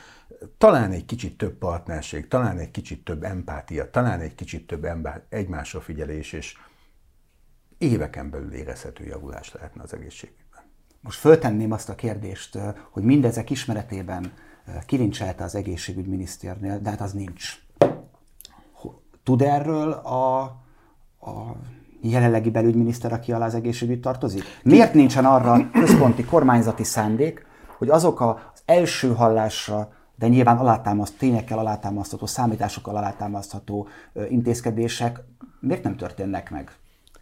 talán 0.57 0.91
egy 0.91 1.05
kicsit 1.05 1.37
több 1.37 1.53
partnerség, 1.53 2.27
talán 2.27 2.57
egy 2.57 2.71
kicsit 2.71 3.03
több 3.03 3.23
empátia, 3.23 3.89
talán 3.89 4.19
egy 4.19 4.35
kicsit 4.35 4.67
több 4.67 4.87
egymásra 5.29 5.81
figyelés, 5.81 6.33
és 6.33 6.57
éveken 7.77 8.29
belül 8.29 8.53
érezhető 8.53 9.05
javulás 9.05 9.53
lehetne 9.53 9.81
az 9.81 9.93
egészségügyben. 9.93 10.61
Most 11.01 11.19
föltenném 11.19 11.71
azt 11.71 11.89
a 11.89 11.95
kérdést, 11.95 12.57
hogy 12.89 13.03
mindezek 13.03 13.49
ismeretében 13.49 14.33
kilincselte 14.85 15.43
az 15.43 15.55
egészségügyminisztérnél, 15.55 16.79
de 16.79 16.89
hát 16.89 17.01
az 17.01 17.11
nincs. 17.11 17.59
Tud 19.23 19.41
erről 19.41 19.91
a, 19.91 20.41
a 21.19 21.55
jelenlegi 22.01 22.49
belügyminiszter, 22.49 23.13
aki 23.13 23.31
alá 23.31 23.45
az 23.45 23.55
egészségügy 23.55 23.99
tartozik? 23.99 24.43
Miért 24.63 24.93
nincsen 24.93 25.25
arra 25.25 25.69
központi 25.71 26.25
kormányzati 26.25 26.83
szándék, 26.83 27.45
hogy 27.77 27.89
azok 27.89 28.21
az 28.21 28.35
első 28.65 29.13
hallásra 29.13 29.89
de 30.21 30.27
nyilván 30.27 30.57
alátámaszt, 30.57 31.17
tényekkel 31.17 31.59
alátámasztható, 31.59 32.25
számításokkal 32.25 32.95
alátámasztható 32.95 33.87
intézkedések 34.29 35.19
miért 35.59 35.83
nem 35.83 35.95
történnek 35.95 36.49
meg? 36.49 36.71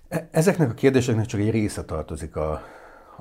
E, 0.07 0.27
ezeknek 0.31 0.69
a 0.69 0.73
kérdéseknek 0.73 1.25
csak 1.25 1.39
egy 1.39 1.51
része 1.51 1.83
tartozik 1.83 2.35
a, 2.35 2.61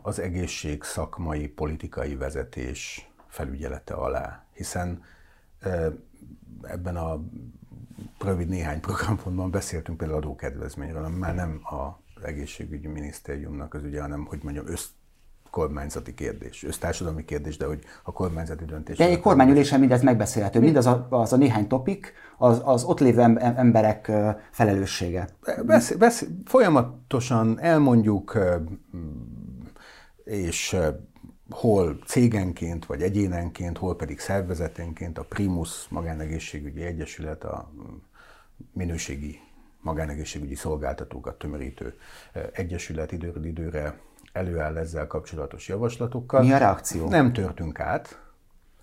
az 0.03 0.19
egészség 0.19 0.83
szakmai, 0.83 1.49
politikai 1.49 2.15
vezetés 2.15 3.11
felügyelete 3.29 3.95
alá, 3.95 4.45
hiszen 4.53 5.03
ebben 6.63 6.97
a 6.97 7.21
rövid 8.21 8.49
néhány 8.49 8.81
programpontban 8.81 9.51
beszéltünk 9.51 9.99
például 9.99 10.19
adókedvezményről, 10.19 11.05
ami 11.05 11.17
már 11.17 11.35
nem 11.35 11.61
az 11.63 12.25
egészségügyi 12.25 12.87
minisztériumnak 12.87 13.75
az 13.75 13.83
ügye, 13.83 14.01
hanem, 14.01 14.25
hogy 14.25 14.41
mondjam, 14.43 14.67
össz, 14.67 14.87
kormányzati 15.51 16.15
kérdés, 16.15 16.65
össztársadalmi 16.65 17.25
kérdés, 17.25 17.57
de 17.57 17.67
hogy 17.67 17.83
a 18.03 18.13
kormányzati 18.13 18.65
döntés. 18.65 18.97
De 18.97 19.05
egy 19.05 19.21
kormányülésen 19.21 19.81
mindez 19.81 20.03
megbeszélhető, 20.03 20.61
mindaz 20.61 20.87
a, 20.87 21.07
az 21.11 21.33
a 21.33 21.37
néhány 21.37 21.67
topik, 21.67 22.13
az, 22.39 22.61
az 22.65 22.85
ott 22.85 23.01
lévő 23.01 23.21
emberek 23.39 24.13
felelőssége. 24.51 25.29
Besz, 25.67 25.93
besz, 25.93 26.27
folyamatosan 26.45 27.61
elmondjuk, 27.61 28.39
és 30.25 30.77
hol 31.51 31.99
cégenként, 32.07 32.87
vagy 32.87 33.03
egyénenként, 33.03 33.79
hol 33.79 33.97
pedig 33.97 34.19
szervezetenként 34.21 35.19
a 35.19 35.25
Primus 35.25 35.89
Magánegészségügyi 35.89 36.83
Egyesület, 36.83 37.45
a 37.45 37.71
minőségi 38.73 39.41
magánegészségügyi 39.81 40.55
szolgáltatókat 40.55 41.39
tömörítő 41.39 41.95
egyesület 42.53 43.13
időről 43.13 43.45
időre 43.45 43.99
előáll 44.33 44.77
ezzel 44.77 45.07
kapcsolatos 45.07 45.69
javaslatokkal. 45.69 46.43
Mi 46.43 46.53
a 46.53 46.59
reakció? 46.59 47.09
Nem 47.09 47.33
törtünk 47.33 47.81
át. 47.81 48.23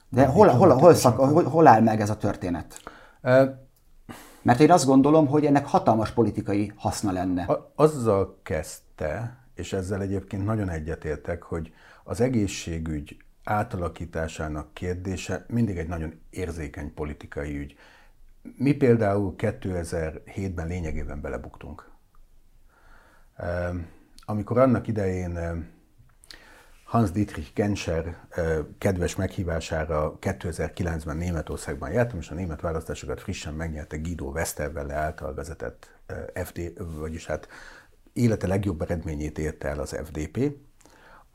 De 0.09 0.25
hol, 0.25 0.47
hol, 0.47 0.69
hol, 0.69 0.93
szak, 0.93 1.17
hol, 1.17 1.43
hol 1.43 1.67
áll 1.67 1.81
meg 1.81 2.01
ez 2.01 2.09
a 2.09 2.17
történet? 2.17 2.81
Uh, 3.23 3.49
Mert 4.41 4.59
én 4.59 4.71
azt 4.71 4.85
gondolom, 4.85 5.27
hogy 5.27 5.45
ennek 5.45 5.65
hatalmas 5.65 6.11
politikai 6.11 6.71
haszna 6.75 7.11
lenne. 7.11 7.43
A, 7.43 7.71
azzal 7.75 8.39
kezdte, 8.43 9.37
és 9.55 9.73
ezzel 9.73 10.01
egyébként 10.01 10.45
nagyon 10.45 10.69
egyetértek, 10.69 11.43
hogy 11.43 11.73
az 12.07 12.21
egészségügy 12.21 13.17
átalakításának 13.43 14.73
kérdése 14.73 15.45
mindig 15.47 15.77
egy 15.77 15.87
nagyon 15.87 16.21
érzékeny 16.29 16.93
politikai 16.93 17.57
ügy. 17.57 17.75
Mi 18.57 18.73
például 18.73 19.35
2007-ben 19.37 20.67
lényegében 20.67 21.21
belebuktunk. 21.21 21.89
Amikor 24.25 24.57
annak 24.57 24.87
idején 24.87 25.39
Hans 26.85 27.11
Dietrich 27.11 27.53
Genscher 27.53 28.17
kedves 28.77 29.15
meghívására 29.15 30.17
2009-ben 30.21 31.17
Németországban 31.17 31.91
jártam, 31.91 32.19
és 32.19 32.29
a 32.29 32.35
német 32.35 32.61
választásokat 32.61 33.21
frissen 33.21 33.53
megnyerte 33.53 33.97
Guido 33.97 34.25
Westerwelle 34.25 34.93
által 34.93 35.33
vezetett 35.33 35.99
FD, 36.33 36.71
vagyis 36.99 37.25
hát 37.25 37.47
élete 38.13 38.47
legjobb 38.47 38.81
eredményét 38.81 39.37
érte 39.37 39.67
el 39.67 39.79
az 39.79 39.97
FDP, 40.03 40.57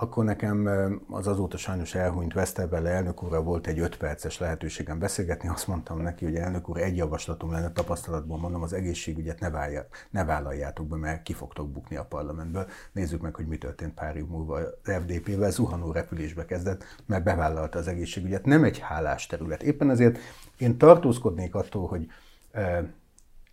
akkor 0.03 0.25
nekem 0.25 0.69
az 1.11 1.27
azóta 1.27 1.57
sajnos 1.57 1.95
elhunyt 1.95 2.35
Westerwelle 2.35 2.91
elnök 2.91 3.23
úrral 3.23 3.43
volt 3.43 3.67
egy 3.67 3.79
öt 3.79 3.97
perces 3.97 4.39
lehetőségem 4.39 4.99
beszélgetni. 4.99 5.49
Azt 5.49 5.67
mondtam 5.67 6.01
neki, 6.01 6.25
hogy 6.25 6.35
elnök 6.35 6.69
úr, 6.69 6.79
egy 6.79 6.97
javaslatom 6.97 7.51
lenne 7.51 7.73
tapasztalatból, 7.73 8.39
mondom, 8.39 8.63
az 8.63 8.73
egészségügyet 8.73 9.41
ne, 9.41 9.51
válja, 9.51 9.87
ne 10.11 10.25
vállaljátok 10.25 10.87
be, 10.87 10.97
mert 10.97 11.23
ki 11.23 11.33
fogtok 11.33 11.71
bukni 11.71 11.97
a 11.97 12.05
parlamentből. 12.05 12.67
Nézzük 12.93 13.21
meg, 13.21 13.35
hogy 13.35 13.47
mi 13.47 13.59
történt 13.59 13.95
pár 13.95 14.17
év 14.17 14.27
múlva. 14.27 14.55
Az 14.55 14.73
FDP-vel 14.83 15.51
zuhanó 15.51 15.93
repülésbe 15.93 16.45
kezdett, 16.45 16.85
mert 17.07 17.25
bevállalta 17.25 17.79
az 17.79 17.89
egészségügyet. 17.89 18.45
Nem 18.45 18.65
egy 18.65 18.79
hálás 18.79 19.27
terület. 19.27 19.63
Éppen 19.63 19.91
ezért 19.91 20.19
én 20.59 20.79
tartózkodnék 20.79 21.55
attól, 21.55 21.87
hogy 21.87 22.07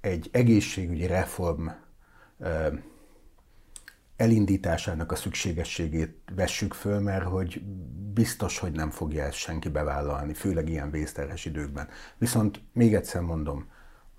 egy 0.01 0.29
egészségügyi 0.31 1.07
reform 1.07 1.67
elindításának 4.17 5.11
a 5.11 5.15
szükségességét 5.15 6.17
vessük 6.35 6.73
föl, 6.73 6.99
mert 6.99 7.25
hogy 7.25 7.61
biztos, 8.13 8.59
hogy 8.59 8.71
nem 8.71 8.89
fogja 8.89 9.23
ezt 9.23 9.37
senki 9.37 9.69
bevállalni, 9.69 10.33
főleg 10.33 10.69
ilyen 10.69 10.91
vészterhes 10.91 11.45
időkben. 11.45 11.87
Viszont 12.17 12.61
még 12.73 12.93
egyszer 12.93 13.21
mondom, 13.21 13.67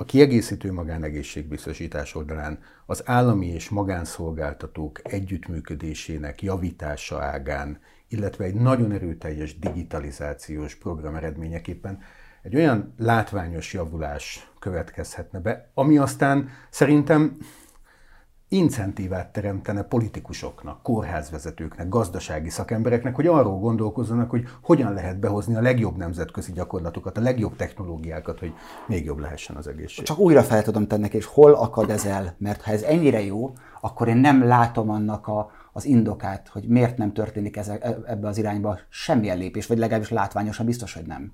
a 0.01 0.05
kiegészítő 0.05 0.73
magánegészségbiztosítás 0.73 2.15
oldalán 2.15 2.59
az 2.87 3.03
állami 3.05 3.47
és 3.47 3.69
magánszolgáltatók 3.69 5.01
együttműködésének 5.13 6.43
javítása 6.43 7.23
ágán, 7.23 7.81
illetve 8.09 8.45
egy 8.45 8.55
nagyon 8.55 8.93
erőteljes 8.93 9.59
digitalizációs 9.59 10.75
program 10.75 11.15
eredményeképpen 11.15 11.99
egy 12.43 12.57
olyan 12.57 12.95
látványos 12.99 13.73
javulás 13.73 14.51
következhetne 14.59 15.41
be, 15.41 15.71
ami 15.75 15.99
aztán 15.99 16.49
szerintem 16.71 17.37
incentívát 18.49 19.33
teremtene 19.33 19.83
politikusoknak, 19.83 20.83
kórházvezetőknek, 20.83 21.89
gazdasági 21.89 22.49
szakembereknek, 22.49 23.15
hogy 23.15 23.27
arról 23.27 23.59
gondolkozzanak, 23.59 24.31
hogy 24.31 24.45
hogyan 24.63 24.93
lehet 24.93 25.19
behozni 25.19 25.55
a 25.55 25.61
legjobb 25.61 25.97
nemzetközi 25.97 26.53
gyakorlatokat, 26.53 27.19
a 27.19 27.21
legjobb 27.21 27.57
technológiákat, 27.57 28.39
hogy 28.39 28.53
még 28.87 29.05
jobb 29.05 29.19
lehessen 29.19 29.57
az 29.57 29.67
egészség. 29.67 30.05
Csak 30.05 30.19
újra 30.19 30.43
fel 30.43 30.63
tudom 30.63 30.87
tenni, 30.87 31.09
és 31.11 31.25
hol 31.25 31.55
akad 31.55 31.91
ez 31.91 32.05
el? 32.05 32.35
Mert 32.39 32.63
ha 32.63 32.73
ez 32.73 32.83
ennyire 32.83 33.25
jó, 33.25 33.53
akkor 33.81 34.09
én 34.09 34.17
nem 34.17 34.43
látom 34.45 34.91
annak 34.91 35.27
a, 35.27 35.51
az 35.73 35.85
indokát, 35.85 36.49
hogy 36.49 36.69
miért 36.69 36.97
nem 36.97 37.13
történik 37.13 37.57
ez, 37.57 37.69
ebbe 38.07 38.29
az 38.29 38.39
irányba 38.39 38.79
semmilyen 38.89 39.39
lépés, 39.39 39.67
vagy 39.67 39.79
legalábbis 39.79 40.11
látványosan 40.11 40.67
biztos, 40.67 40.95
hogy 40.95 41.07
nem. 41.07 41.33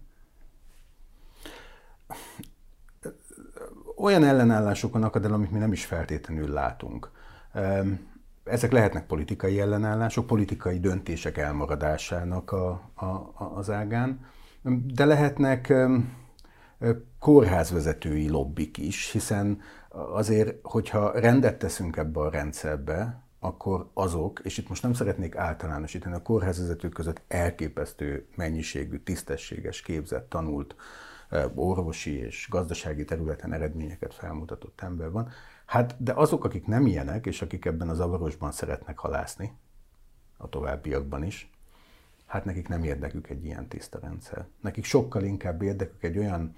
Olyan 4.05 4.25
ellenállásokon 4.25 5.03
akad 5.03 5.25
el, 5.25 5.33
amit 5.33 5.51
mi 5.51 5.59
nem 5.59 5.73
is 5.73 5.85
feltétlenül 5.85 6.53
látunk. 6.53 7.11
Ezek 8.45 8.73
lehetnek 8.73 9.07
politikai 9.07 9.61
ellenállások, 9.61 10.27
politikai 10.27 10.79
döntések 10.79 11.39
elmaradásának 11.39 12.53
a, 12.53 12.69
a, 12.95 13.35
az 13.55 13.71
ágán, 13.71 14.27
de 14.95 15.05
lehetnek 15.05 15.75
kórházvezetői 17.19 18.29
lobbik 18.29 18.79
is, 18.79 19.11
hiszen 19.11 19.61
azért, 19.89 20.55
hogyha 20.63 21.19
rendet 21.21 21.59
teszünk 21.59 21.97
ebbe 21.97 22.21
a 22.21 22.31
rendszerbe, 22.31 23.23
akkor 23.41 23.91
azok, 23.95 24.41
és 24.43 24.59
itt 24.59 24.69
most 24.69 24.83
nem 24.83 24.93
szeretnék 24.93 25.37
általánosítani, 25.37 26.15
a 26.15 26.23
kórházvezetők 26.23 26.93
között 26.93 27.23
elképesztő 27.29 28.27
mennyiségű, 28.37 28.99
tisztességes, 28.99 29.81
képzett, 29.81 30.29
tanult 30.29 30.75
orvosi 31.55 32.19
és 32.19 32.47
gazdasági 32.51 33.05
területen 33.05 33.53
eredményeket 33.53 34.15
felmutatott 34.15 34.81
ember 34.81 35.11
van, 35.11 35.33
Hát, 35.67 36.03
de 36.03 36.13
azok, 36.13 36.45
akik 36.45 36.67
nem 36.67 36.87
ilyenek, 36.87 37.27
és 37.27 37.43
akik 37.43 37.65
ebben 37.65 37.89
a 37.89 37.95
zavarosban 37.95 38.53
szeretnek 38.53 38.99
halászni, 38.99 39.53
a 40.37 40.49
továbbiakban 40.49 41.25
is, 41.25 41.51
hát 42.27 42.45
nekik 42.45 42.69
nem 42.69 42.83
érdekük 42.85 43.29
egy 43.29 43.45
ilyen 43.45 43.69
tiszta 43.69 43.99
rendszer. 43.99 44.47
Nekik 44.61 44.85
sokkal 44.85 45.23
inkább 45.23 45.63
érdekük 45.63 46.03
egy 46.03 46.19
olyan 46.19 46.55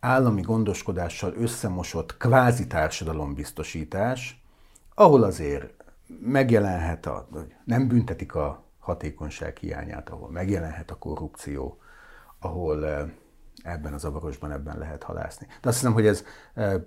állami 0.00 0.40
gondoskodással 0.40 1.34
összemosott 1.34 2.16
kvázi 2.16 2.66
társadalombiztosítás, 2.66 4.42
ahol 4.94 5.22
azért 5.22 5.84
megjelenhet, 6.20 7.06
a, 7.06 7.28
nem 7.64 7.88
büntetik 7.88 8.34
a 8.34 8.64
hatékonyság 8.78 9.56
hiányát, 9.56 10.08
ahol 10.08 10.30
megjelenhet 10.30 10.90
a 10.90 10.98
korrupció, 10.98 11.78
ahol 12.38 13.10
ebben 13.66 13.92
a 13.92 13.98
zavarosban 13.98 14.52
ebben 14.52 14.78
lehet 14.78 15.02
halászni. 15.02 15.46
De 15.46 15.68
azt 15.68 15.78
hiszem, 15.78 15.92
hogy 15.92 16.06
ez 16.06 16.24
e, 16.54 16.84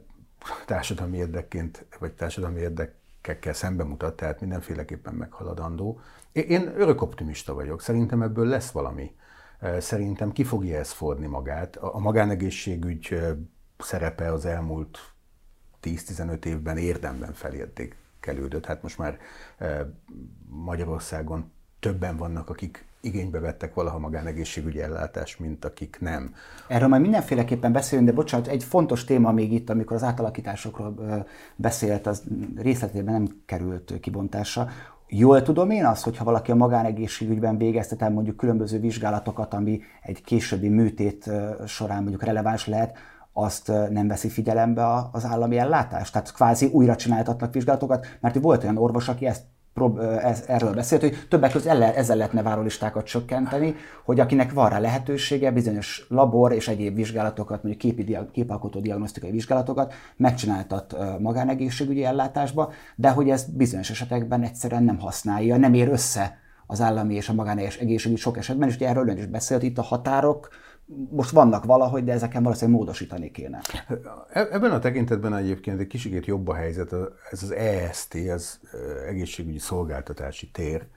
társadalmi 0.66 1.18
érdekként, 1.18 1.86
vagy 2.00 2.14
társadalmi 2.14 2.60
érdekekkel 2.60 3.54
szembe 3.54 3.84
mutat, 3.84 4.16
tehát 4.16 4.40
mindenféleképpen 4.40 5.14
meghaladandó. 5.14 6.00
Én 6.32 6.74
örök 6.78 7.02
optimista 7.02 7.54
vagyok, 7.54 7.82
szerintem 7.82 8.22
ebből 8.22 8.48
lesz 8.48 8.72
valami. 8.72 9.16
Szerintem 9.80 10.32
ki 10.32 10.44
fogja 10.44 10.78
ezt 10.78 10.92
fordni 10.92 11.28
magát. 11.28 11.76
A 11.76 12.00
magánegészségügy 12.00 13.20
szerepe 13.78 14.32
az 14.32 14.46
elmúlt 14.46 15.00
10-15 15.84 16.46
évben 16.46 16.78
érdemben 16.78 17.34
felértékelődött. 17.34 18.66
Hát 18.66 18.82
most 18.82 18.98
már 18.98 19.18
Magyarországon 20.46 21.52
többen 21.80 22.18
vannak, 22.18 22.50
akik 22.50 22.86
igénybe 23.02 23.40
vettek 23.40 23.74
valaha 23.74 24.00
magánegészségügyi 24.00 24.82
ellátást, 24.82 25.40
mint 25.40 25.66
akik 25.66 25.98
nem. 26.00 26.34
Erről 26.68 26.88
majd 26.88 27.02
mindenféleképpen 27.02 27.72
beszélünk, 27.72 28.08
de 28.08 28.14
bocsánat, 28.14 28.48
egy 28.48 28.64
fontos 28.64 29.04
téma 29.04 29.32
még 29.32 29.54
itt, 29.54 29.70
amikor 29.70 29.96
az 29.96 30.04
átalakításokról 30.04 31.26
beszélt, 31.56 32.08
az 32.08 32.24
részletében 32.56 33.14
nem 33.14 33.42
került 33.46 33.94
kibontásra. 34.02 34.68
Jól 35.08 35.42
tudom 35.42 35.70
én 35.70 35.86
azt, 35.86 36.04
hogyha 36.04 36.24
valaki 36.24 36.52
a 36.52 36.56
magánegészségügyben 36.56 37.58
végeztet 37.58 38.02
el 38.02 38.12
mondjuk 38.12 38.38
különböző 38.38 38.80
vizsgálatokat, 38.80 39.54
ami 39.54 39.82
egy 40.02 40.22
későbbi 40.24 40.70
műtét 40.70 41.32
során 41.66 42.00
mondjuk 42.02 42.24
releváns 42.24 42.68
lehet, 42.68 42.98
azt 43.34 43.68
nem 43.68 44.08
veszi 44.08 44.30
figyelembe 44.30 44.86
az 45.12 45.26
állami 45.26 45.58
ellátás? 45.58 46.10
Tehát 46.10 46.34
kvázi 46.34 46.66
újra 46.66 46.96
csináltatnak 46.96 47.54
vizsgálatokat, 47.54 48.18
mert 48.20 48.40
volt 48.40 48.64
olyan 48.64 48.78
orvos, 48.78 49.08
aki 49.08 49.26
ezt 49.26 49.44
ez, 50.22 50.44
erről 50.48 50.74
beszélt, 50.74 51.02
hogy 51.02 51.26
többek 51.30 51.52
között 51.52 51.82
ezzel 51.82 52.16
lehetne 52.16 52.42
várólistákat 52.42 53.06
csökkenteni, 53.06 53.76
hogy 54.04 54.20
akinek 54.20 54.54
van 54.54 54.70
rá 54.70 54.80
lehetősége, 54.80 55.52
bizonyos 55.52 56.06
labor 56.10 56.52
és 56.52 56.68
egyéb 56.68 56.96
vizsgálatokat, 56.96 57.64
mondjuk 57.64 57.96
képi, 57.96 58.18
képalkotó 58.32 58.80
diagnosztikai 58.80 59.32
vizsgálatokat 59.32 59.94
megcsináltat 60.18 60.96
magánegészségügyi 61.20 62.04
ellátásba, 62.04 62.72
de 62.96 63.10
hogy 63.10 63.30
ez 63.30 63.44
bizonyos 63.44 63.90
esetekben 63.90 64.44
egyszerűen 64.44 64.84
nem 64.84 65.00
használja, 65.00 65.58
nem 65.58 65.74
ér 65.74 65.90
össze 65.90 66.38
az 66.68 66.82
állami 66.82 67.16
és 67.16 67.30
a 67.30 67.34
magánegészségügy 67.34 68.18
sok 68.18 68.38
esetben, 68.38 68.70
és 68.70 68.76
ugye 68.76 68.88
erről 68.88 69.08
ön 69.08 69.18
is 69.18 69.26
beszélt, 69.26 69.64
itt 69.64 69.78
a 69.78 69.82
határok, 69.82 70.50
most 71.10 71.30
vannak 71.30 71.64
valahogy, 71.64 72.04
de 72.04 72.12
ezeken 72.12 72.44
valószínűleg 72.44 72.80
módosítani 72.80 73.32
kéne. 73.32 73.62
E-, 74.34 74.48
ebben 74.52 74.72
a 74.72 74.80
tekintetben 74.80 75.36
egyébként 75.36 75.80
egy 75.80 75.88
kicsit 75.88 76.26
jobb 76.26 76.48
a 76.48 76.54
helyzet, 76.54 76.94
ez 77.32 77.44
az 77.44 77.52
EST, 77.52 78.16
az 78.34 78.60
egészségügyi 79.08 79.60
szolgáltatási 79.60 80.52
tér. 80.52 80.88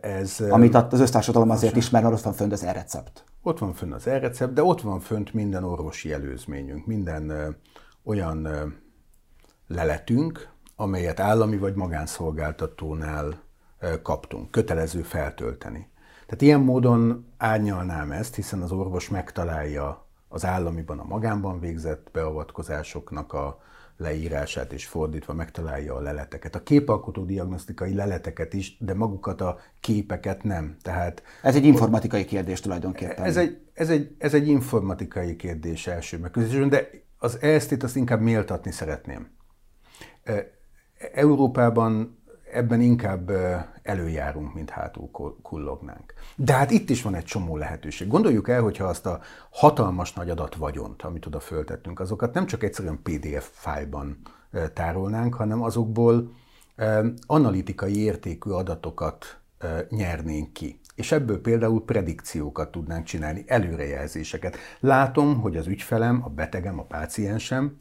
Ez, 0.00 0.40
Amit 0.40 0.74
az 0.74 1.00
össztársadalom 1.00 1.50
azért 1.50 1.76
ismer, 1.76 2.02
mert 2.02 2.14
ott 2.14 2.22
van 2.22 2.32
fönt 2.32 2.52
az 2.52 2.64
e-recept. 2.64 3.24
Ott 3.42 3.58
van 3.58 3.72
fönt 3.72 3.94
az 3.94 4.06
e-recept, 4.06 4.52
de 4.52 4.62
ott 4.62 4.80
van 4.80 5.00
fönt 5.00 5.32
minden 5.32 5.64
orvosi 5.64 6.12
előzményünk, 6.12 6.86
minden 6.86 7.56
olyan 8.04 8.48
leletünk, 9.66 10.48
amelyet 10.76 11.20
állami 11.20 11.56
vagy 11.58 11.74
magánszolgáltatónál 11.74 13.42
kaptunk, 14.02 14.50
kötelező 14.50 15.02
feltölteni. 15.02 15.88
Tehát 16.28 16.42
ilyen 16.42 16.60
módon 16.60 17.26
árnyalnám 17.36 18.12
ezt, 18.12 18.34
hiszen 18.34 18.62
az 18.62 18.72
orvos 18.72 19.08
megtalálja 19.08 20.06
az 20.28 20.44
államiban, 20.44 20.98
a 20.98 21.04
magánban 21.04 21.60
végzett 21.60 22.08
beavatkozásoknak 22.12 23.32
a 23.32 23.60
leírását, 23.96 24.72
és 24.72 24.86
fordítva 24.86 25.32
megtalálja 25.32 25.94
a 25.94 26.00
leleteket. 26.00 26.54
A 26.54 26.62
képalkotó 26.62 27.24
diagnosztikai 27.24 27.94
leleteket 27.94 28.54
is, 28.54 28.76
de 28.78 28.94
magukat 28.94 29.40
a 29.40 29.58
képeket 29.80 30.42
nem. 30.42 30.76
Tehát, 30.82 31.22
ez 31.42 31.54
egy 31.54 31.64
informatikai 31.64 32.24
kérdés 32.24 32.60
tulajdonképpen. 32.60 33.24
Ez 33.24 33.36
egy, 33.36 33.60
ez 33.74 33.90
egy, 33.90 34.14
ez 34.18 34.34
egy 34.34 34.48
informatikai 34.48 35.36
kérdés 35.36 35.86
első 35.86 36.18
megközelítésben, 36.18 36.68
de 36.68 36.90
az 37.18 37.38
EST-t 37.40 37.82
azt 37.82 37.96
inkább 37.96 38.20
méltatni 38.20 38.70
szeretném. 38.70 39.30
Európában 41.12 42.17
ebben 42.52 42.80
inkább 42.80 43.30
előjárunk, 43.82 44.54
mint 44.54 44.70
hátul 44.70 45.10
kullognánk. 45.42 46.14
De 46.36 46.52
hát 46.52 46.70
itt 46.70 46.90
is 46.90 47.02
van 47.02 47.14
egy 47.14 47.24
csomó 47.24 47.56
lehetőség. 47.56 48.08
Gondoljuk 48.08 48.48
el, 48.48 48.62
hogyha 48.62 48.84
azt 48.84 49.06
a 49.06 49.20
hatalmas 49.50 50.12
nagy 50.12 50.30
adat 50.30 50.54
vagyont, 50.54 51.02
amit 51.02 51.26
oda 51.26 51.40
föltettünk, 51.40 52.00
azokat 52.00 52.34
nem 52.34 52.46
csak 52.46 52.62
egyszerűen 52.62 53.00
PDF 53.02 53.50
fájlban 53.52 54.18
tárolnánk, 54.74 55.34
hanem 55.34 55.62
azokból 55.62 56.32
analitikai 57.26 58.02
értékű 58.02 58.50
adatokat 58.50 59.40
nyernénk 59.88 60.52
ki. 60.52 60.80
És 60.94 61.12
ebből 61.12 61.40
például 61.40 61.84
predikciókat 61.84 62.70
tudnánk 62.70 63.04
csinálni, 63.04 63.44
előrejelzéseket. 63.46 64.56
Látom, 64.80 65.40
hogy 65.40 65.56
az 65.56 65.66
ügyfelem, 65.66 66.22
a 66.24 66.28
betegem, 66.28 66.78
a 66.78 66.84
páciensem 66.84 67.76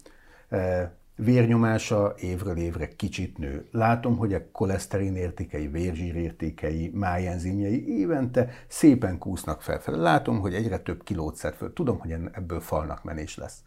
vérnyomása 1.18 2.14
évről 2.20 2.58
évre 2.58 2.88
kicsit 2.88 3.38
nő. 3.38 3.68
Látom, 3.72 4.18
hogy 4.18 4.34
a 4.34 4.52
koleszterin 4.52 5.16
értékei, 5.16 5.68
vérzsír 5.68 6.16
értékei, 6.16 6.92
májenzimjei 6.94 8.00
évente 8.00 8.50
szépen 8.68 9.18
kúsznak 9.18 9.62
felfelé. 9.62 9.98
Látom, 9.98 10.40
hogy 10.40 10.54
egyre 10.54 10.78
több 10.78 11.04
kilót 11.04 11.36
szed 11.36 11.54
föl. 11.54 11.74
Tudom, 11.74 12.00
hogy 12.00 12.12
ebből 12.12 12.60
falnak 12.60 13.04
menés 13.04 13.38
lesz. 13.38 13.58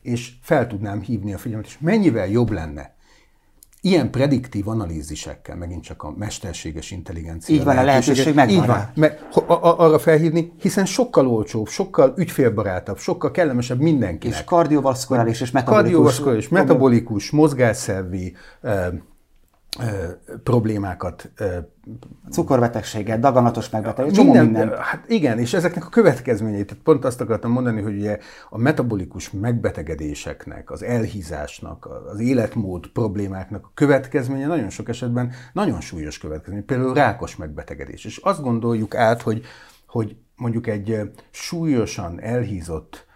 És 0.00 0.32
fel 0.42 0.66
tudnám 0.66 1.00
hívni 1.00 1.32
a 1.32 1.38
figyelmet, 1.38 1.66
és 1.66 1.78
mennyivel 1.78 2.28
jobb 2.28 2.50
lenne, 2.50 2.96
ilyen 3.88 4.10
prediktív 4.10 4.68
analízisekkel, 4.68 5.56
megint 5.56 5.82
csak 5.82 6.02
a 6.02 6.14
mesterséges 6.16 6.90
intelligencia. 6.90 7.54
Így 7.54 7.64
van, 7.64 7.76
a 7.76 7.82
lehetőség 7.82 8.34
megvan. 8.34 8.56
Így 8.56 8.66
van, 8.66 8.90
me, 8.94 9.18
arra 9.58 9.98
felhívni, 9.98 10.52
hiszen 10.60 10.84
sokkal 10.84 11.28
olcsóbb, 11.28 11.68
sokkal 11.68 12.14
ügyfélbarátabb, 12.16 12.98
sokkal 12.98 13.30
kellemesebb 13.30 13.80
mindenkinek. 13.80 14.38
És 14.38 14.44
kardiovaszkuláris 14.44 15.40
és 15.40 15.50
metabolikus. 15.50 15.90
Kardiovaszkuláris, 15.90 16.48
metabolikus, 16.48 17.30
mozgásszervi, 17.30 18.36
problémákat. 20.42 21.32
Cukorbetegséget, 22.30 23.20
daganatos 23.20 23.70
megbetegséget, 23.70 24.24
minden, 24.24 24.44
minden. 24.44 24.78
Hát 24.78 25.04
igen, 25.08 25.38
és 25.38 25.54
ezeknek 25.54 25.86
a 25.86 25.88
következményeit, 25.88 26.66
tehát 26.66 26.82
pont 26.82 27.04
azt 27.04 27.20
akartam 27.20 27.50
mondani, 27.50 27.82
hogy 27.82 27.96
ugye 27.96 28.18
a 28.50 28.58
metabolikus 28.58 29.30
megbetegedéseknek, 29.30 30.70
az 30.70 30.82
elhízásnak, 30.82 31.88
az 32.12 32.20
életmód 32.20 32.86
problémáknak 32.86 33.64
a 33.64 33.70
következménye 33.74 34.46
nagyon 34.46 34.70
sok 34.70 34.88
esetben 34.88 35.32
nagyon 35.52 35.80
súlyos 35.80 36.18
következmény, 36.18 36.64
például 36.64 36.94
rákos 36.94 37.36
megbetegedés. 37.36 38.04
És 38.04 38.16
azt 38.16 38.42
gondoljuk 38.42 38.94
át, 38.94 39.22
hogy, 39.22 39.42
hogy 39.86 40.16
mondjuk 40.36 40.66
egy 40.66 41.10
súlyosan 41.30 42.20
elhízott 42.20 43.06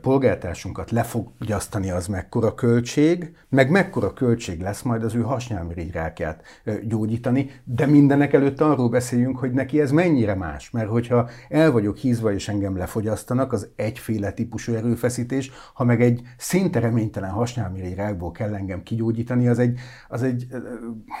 polgártársunkat 0.00 0.90
lefogyasztani, 0.90 1.90
az 1.90 2.06
mekkora 2.06 2.54
költség, 2.54 3.36
meg 3.48 3.70
mekkora 3.70 4.12
költség 4.12 4.60
lesz 4.60 4.82
majd 4.82 5.04
az 5.04 5.14
ő 5.14 5.20
hasnyálmirigyrákját 5.20 6.42
gyógyítani, 6.82 7.50
de 7.64 7.86
mindenek 7.86 8.32
előtt 8.32 8.60
arról 8.60 8.88
beszéljünk, 8.88 9.38
hogy 9.38 9.52
neki 9.52 9.80
ez 9.80 9.90
mennyire 9.90 10.34
más, 10.34 10.70
mert 10.70 10.88
hogyha 10.88 11.28
el 11.48 11.70
vagyok 11.70 11.96
hízva 11.96 12.32
és 12.32 12.48
engem 12.48 12.76
lefogyasztanak, 12.76 13.52
az 13.52 13.68
egyféle 13.76 14.32
típusú 14.32 14.74
erőfeszítés, 14.74 15.50
ha 15.74 15.84
meg 15.84 16.02
egy 16.02 16.22
szinte 16.36 16.80
reménytelen 16.80 17.30
hasnyálmirigyrákból 17.30 18.30
kell 18.30 18.54
engem 18.54 18.82
kigyógyítani, 18.82 19.48
az 19.48 19.58
egy, 19.58 19.78
az 20.08 20.22
egy 20.22 20.46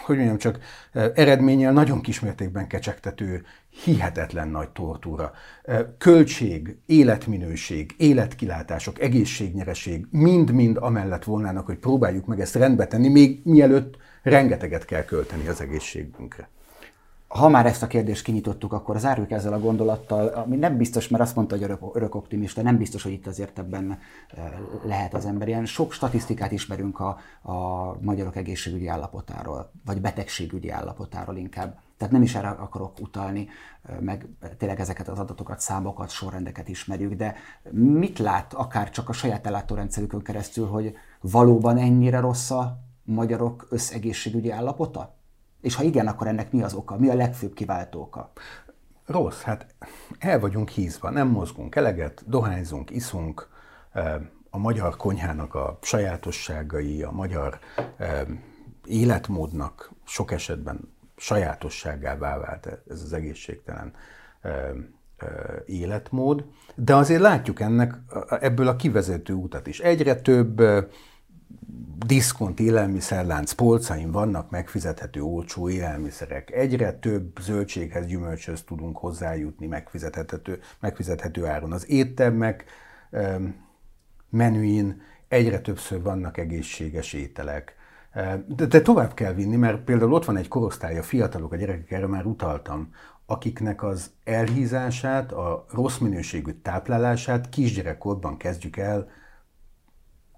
hogy 0.04 0.16
mondjam 0.16 0.38
csak, 0.38 0.58
eredménnyel 1.14 1.72
nagyon 1.72 2.00
kismértékben 2.00 2.66
kecsegtető 2.66 3.44
hihetetlen 3.82 4.48
nagy 4.48 4.68
tortúra. 4.68 5.32
Költség, 5.98 6.78
életminőség, 6.86 7.94
életkilátások, 7.98 9.00
egészségnyereség 9.00 10.06
mind-mind 10.10 10.76
amellett 10.80 11.24
volnának, 11.24 11.66
hogy 11.66 11.78
próbáljuk 11.78 12.26
meg 12.26 12.40
ezt 12.40 12.54
rendbe 12.54 12.86
tenni, 12.86 13.08
még 13.08 13.40
mielőtt 13.44 13.96
rengeteget 14.22 14.84
kell 14.84 15.04
költeni 15.04 15.48
az 15.48 15.60
egészségünkre. 15.60 16.48
Ha 17.28 17.48
már 17.48 17.66
ezt 17.66 17.82
a 17.82 17.86
kérdést 17.86 18.24
kinyitottuk, 18.24 18.72
akkor 18.72 18.98
zárjuk 18.98 19.30
ezzel 19.30 19.52
a 19.52 19.58
gondolattal, 19.58 20.26
ami 20.26 20.56
nem 20.56 20.76
biztos, 20.76 21.08
mert 21.08 21.22
azt 21.22 21.34
mondta, 21.34 21.54
hogy 21.54 21.64
örök, 21.64 21.78
örök 21.92 22.14
optimista, 22.14 22.62
nem 22.62 22.76
biztos, 22.76 23.02
hogy 23.02 23.12
itt 23.12 23.26
azért 23.26 23.58
ebben 23.58 23.98
lehet 24.84 25.14
az 25.14 25.26
ember. 25.26 25.48
Ilyen 25.48 25.66
sok 25.66 25.92
statisztikát 25.92 26.52
ismerünk 26.52 27.00
a, 27.00 27.18
a 27.42 27.96
magyarok 28.00 28.36
egészségügyi 28.36 28.86
állapotáról, 28.86 29.70
vagy 29.84 30.00
betegségügyi 30.00 30.70
állapotáról 30.70 31.36
inkább. 31.36 31.78
Tehát 32.04 32.18
nem 32.18 32.28
is 32.28 32.34
erre 32.34 32.48
akarok 32.48 33.00
utalni, 33.00 33.48
meg 34.00 34.28
tényleg 34.58 34.80
ezeket 34.80 35.08
az 35.08 35.18
adatokat, 35.18 35.60
számokat, 35.60 36.10
sorrendeket 36.10 36.68
ismerjük, 36.68 37.12
de 37.12 37.34
mit 37.70 38.18
lát 38.18 38.54
akár 38.54 38.90
csak 38.90 39.08
a 39.08 39.12
saját 39.12 39.46
ellátórendszerükön 39.46 40.22
keresztül, 40.22 40.66
hogy 40.66 40.94
valóban 41.20 41.78
ennyire 41.78 42.20
rossz 42.20 42.50
a 42.50 42.78
magyarok 43.02 43.66
összegészségügyi 43.70 44.50
állapota? 44.50 45.16
És 45.60 45.74
ha 45.74 45.82
igen, 45.82 46.06
akkor 46.06 46.26
ennek 46.26 46.52
mi 46.52 46.62
az 46.62 46.74
oka? 46.74 46.98
Mi 46.98 47.08
a 47.08 47.14
legfőbb 47.14 47.52
kiváltó 47.52 48.00
oka? 48.00 48.32
Rossz, 49.06 49.40
hát 49.42 49.74
el 50.18 50.40
vagyunk 50.40 50.68
hízva, 50.68 51.10
nem 51.10 51.28
mozgunk 51.28 51.74
eleget, 51.74 52.22
dohányzunk, 52.26 52.90
iszunk, 52.90 53.48
a 54.50 54.58
magyar 54.58 54.96
konyhának 54.96 55.54
a 55.54 55.78
sajátosságai, 55.82 57.02
a 57.02 57.10
magyar 57.10 57.58
életmódnak 58.84 59.92
sok 60.04 60.32
esetben 60.32 60.93
sajátosságává 61.16 62.38
vált 62.38 62.66
ez 62.88 63.02
az 63.02 63.12
egészségtelen 63.12 63.92
életmód, 65.66 66.44
de 66.74 66.94
azért 66.94 67.20
látjuk 67.20 67.60
ennek 67.60 67.94
ebből 68.40 68.68
a 68.68 68.76
kivezető 68.76 69.32
utat 69.32 69.66
is. 69.66 69.80
Egyre 69.80 70.14
több 70.14 70.62
diszkont 72.06 72.60
élelmiszerlánc 72.60 73.52
polcain 73.52 74.10
vannak 74.10 74.50
megfizethető 74.50 75.22
olcsó 75.22 75.68
élelmiszerek. 75.68 76.50
Egyre 76.50 76.92
több 76.92 77.38
zöldséghez, 77.40 78.06
gyümölcshöz 78.06 78.62
tudunk 78.62 78.96
hozzájutni 78.96 79.66
megfizethető, 79.66 80.60
megfizethető 80.80 81.46
áron. 81.46 81.72
Az 81.72 81.90
éttermek 81.90 82.64
menüin 84.30 85.02
egyre 85.28 85.60
többször 85.60 86.02
vannak 86.02 86.38
egészséges 86.38 87.12
ételek. 87.12 87.76
De, 88.46 88.66
de 88.66 88.80
tovább 88.80 89.14
kell 89.14 89.32
vinni, 89.32 89.56
mert 89.56 89.80
például 89.80 90.12
ott 90.12 90.24
van 90.24 90.36
egy 90.36 90.48
korosztály, 90.48 91.02
fiatalok, 91.02 91.52
a 91.52 91.56
gyerekek, 91.56 91.90
erre 91.90 92.06
már 92.06 92.26
utaltam, 92.26 92.90
akiknek 93.26 93.82
az 93.82 94.10
elhízását, 94.24 95.32
a 95.32 95.64
rossz 95.70 95.98
minőségű 95.98 96.52
táplálását 96.52 97.48
kisgyerekkorban 97.48 98.36
kezdjük 98.36 98.76
el 98.76 99.08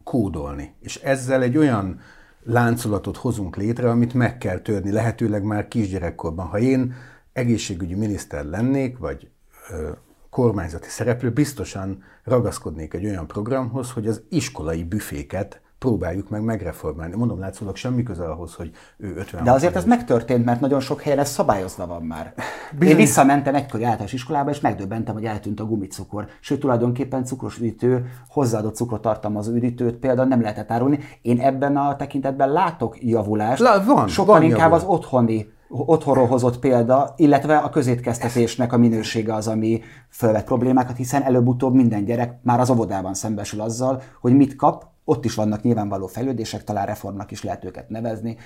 kódolni. 0.04 0.74
És 0.80 0.96
ezzel 0.96 1.42
egy 1.42 1.56
olyan 1.56 2.00
láncolatot 2.42 3.16
hozunk 3.16 3.56
létre, 3.56 3.90
amit 3.90 4.14
meg 4.14 4.38
kell 4.38 4.58
törni, 4.58 4.90
lehetőleg 4.90 5.42
már 5.42 5.68
kisgyerekkorban. 5.68 6.46
Ha 6.46 6.58
én 6.58 6.94
egészségügyi 7.32 7.94
miniszter 7.94 8.44
lennék, 8.44 8.98
vagy 8.98 9.30
ö, 9.70 9.90
kormányzati 10.30 10.88
szereplő, 10.88 11.30
biztosan 11.32 12.02
ragaszkodnék 12.24 12.94
egy 12.94 13.04
olyan 13.04 13.26
programhoz, 13.26 13.90
hogy 13.90 14.06
az 14.06 14.22
iskolai 14.28 14.84
büféket 14.84 15.60
próbáljuk 15.78 16.28
meg 16.28 16.42
megreformálni. 16.42 17.16
Mondom, 17.16 17.38
látszólag 17.38 17.76
semmi 17.76 18.02
köze 18.02 18.24
ahhoz, 18.24 18.54
hogy 18.54 18.70
ő 18.96 19.14
50 19.16 19.44
De 19.44 19.50
azért 19.50 19.76
ez 19.76 19.84
megtörtént, 19.84 20.44
mert 20.44 20.60
nagyon 20.60 20.80
sok 20.80 21.02
helyen 21.02 21.18
ez 21.18 21.28
szabályozva 21.28 21.86
van 21.86 22.02
már. 22.02 22.34
Bizony... 22.78 22.88
Én 22.88 22.96
visszamentem 22.96 23.54
egykori 23.54 23.82
általános 23.82 24.12
iskolába, 24.12 24.50
és 24.50 24.60
megdöbbentem, 24.60 25.14
hogy 25.14 25.24
eltűnt 25.24 25.60
a 25.60 25.64
gumicukor. 25.64 26.26
Sőt, 26.40 26.60
tulajdonképpen 26.60 27.24
cukros 27.24 27.58
üdítő, 27.58 28.06
hozzáadott 28.28 28.74
cukrot 28.74 29.02
tartalmazó 29.02 29.52
üdítőt 29.52 29.96
például 29.96 30.28
nem 30.28 30.40
lehetett 30.40 30.70
árulni. 30.70 30.98
Én 31.22 31.40
ebben 31.40 31.76
a 31.76 31.96
tekintetben 31.96 32.52
látok 32.52 33.02
javulást. 33.02 33.60
La, 33.60 33.84
van, 33.84 34.08
Sokkal 34.08 34.34
van 34.34 34.42
inkább 34.42 34.58
javulás. 34.60 34.82
az 34.82 34.88
otthoni 34.88 35.54
otthonról 35.68 36.26
hozott 36.26 36.58
példa, 36.58 37.14
illetve 37.16 37.56
a 37.56 37.70
közétkeztetésnek 37.70 38.72
a 38.72 38.76
minősége 38.76 39.34
az, 39.34 39.48
ami 39.48 39.80
fölvet 40.10 40.44
problémákat, 40.44 40.96
hiszen 40.96 41.22
előbb-utóbb 41.22 41.74
minden 41.74 42.04
gyerek 42.04 42.38
már 42.42 42.60
az 42.60 42.70
óvodában 42.70 43.14
szembesül 43.14 43.60
azzal, 43.60 44.02
hogy 44.20 44.36
mit 44.36 44.56
kap, 44.56 44.94
ott 45.08 45.24
is 45.24 45.34
vannak 45.34 45.62
nyilvánvaló 45.62 46.06
fejlődések, 46.06 46.64
talán 46.64 46.86
reformnak 46.86 47.30
is 47.30 47.42
lehet 47.42 47.64
őket 47.64 47.88
nevezni. 47.88 48.36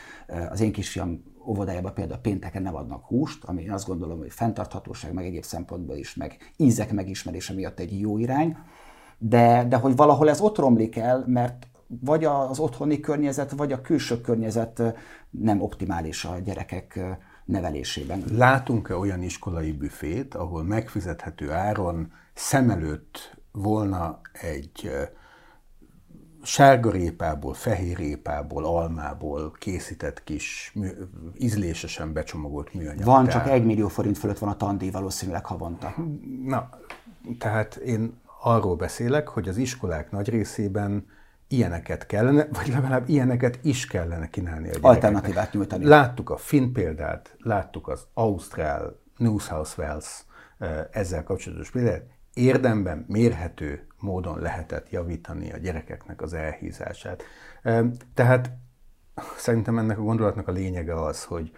Az 0.50 0.60
én 0.60 0.72
kisfiam 0.72 1.22
óvodájában 1.46 1.94
például 1.94 2.20
pénteken 2.20 2.62
nem 2.62 2.76
adnak 2.76 3.04
húst, 3.04 3.44
ami 3.44 3.62
én 3.62 3.72
azt 3.72 3.86
gondolom, 3.86 4.18
hogy 4.18 4.32
fenntarthatóság, 4.32 5.12
meg 5.12 5.24
egyéb 5.24 5.44
szempontból 5.44 5.96
is, 5.96 6.14
meg 6.14 6.52
ízek 6.56 6.92
megismerése 6.92 7.54
miatt 7.54 7.78
egy 7.78 8.00
jó 8.00 8.18
irány. 8.18 8.56
De, 9.18 9.64
de 9.68 9.76
hogy 9.76 9.96
valahol 9.96 10.28
ez 10.28 10.40
ott 10.40 10.58
romlik 10.58 10.96
el, 10.96 11.24
mert 11.26 11.66
vagy 12.00 12.24
az 12.24 12.58
otthoni 12.58 13.00
környezet, 13.00 13.50
vagy 13.50 13.72
a 13.72 13.80
külső 13.80 14.20
környezet 14.20 14.82
nem 15.30 15.60
optimális 15.60 16.24
a 16.24 16.38
gyerekek 16.38 17.00
nevelésében. 17.44 18.24
Látunk-e 18.32 18.96
olyan 18.96 19.22
iskolai 19.22 19.72
büfét, 19.72 20.34
ahol 20.34 20.62
megfizethető 20.62 21.50
áron 21.50 22.12
szem 22.34 22.70
előtt 22.70 23.36
volna 23.52 24.20
egy 24.32 24.90
sárgarépából, 26.42 27.54
fehérrépából, 27.54 28.64
almából 28.64 29.52
készített 29.58 30.24
kis, 30.24 30.72
mű, 30.74 30.88
ízlésesen 31.38 32.12
becsomagolt 32.12 32.74
műanyag. 32.74 33.04
Van, 33.04 33.28
csak 33.28 33.48
egy 33.48 33.64
millió 33.64 33.88
forint 33.88 34.18
fölött 34.18 34.38
van 34.38 34.50
a 34.50 34.56
tandíj 34.56 34.90
valószínűleg 34.90 35.46
havonta. 35.46 35.94
Na, 36.44 36.68
tehát 37.38 37.74
én 37.74 38.20
arról 38.42 38.76
beszélek, 38.76 39.28
hogy 39.28 39.48
az 39.48 39.56
iskolák 39.56 40.10
nagy 40.10 40.28
részében 40.28 41.06
ilyeneket 41.48 42.06
kellene, 42.06 42.48
vagy 42.52 42.68
legalább 42.68 43.08
ilyeneket 43.08 43.58
is 43.62 43.86
kellene 43.86 44.28
kínálni 44.28 44.70
a 44.70 44.78
Alternatívát 44.80 45.52
nyújtani. 45.52 45.84
Láttuk 45.84 46.30
a 46.30 46.36
finn 46.36 46.72
példát, 46.72 47.36
láttuk 47.38 47.88
az 47.88 48.06
Ausztrál, 48.14 48.98
New 49.16 49.38
South 49.38 49.78
Wales 49.78 50.24
ezzel 50.90 51.22
kapcsolatos 51.22 51.70
példát. 51.70 52.04
Érdemben 52.34 53.04
mérhető 53.08 53.86
módon 53.98 54.38
lehetett 54.38 54.90
javítani 54.90 55.52
a 55.52 55.56
gyerekeknek 55.56 56.22
az 56.22 56.32
elhízását. 56.32 57.22
Tehát 58.14 58.50
szerintem 59.36 59.78
ennek 59.78 59.98
a 59.98 60.02
gondolatnak 60.02 60.48
a 60.48 60.52
lényege 60.52 61.02
az, 61.02 61.24
hogy 61.24 61.52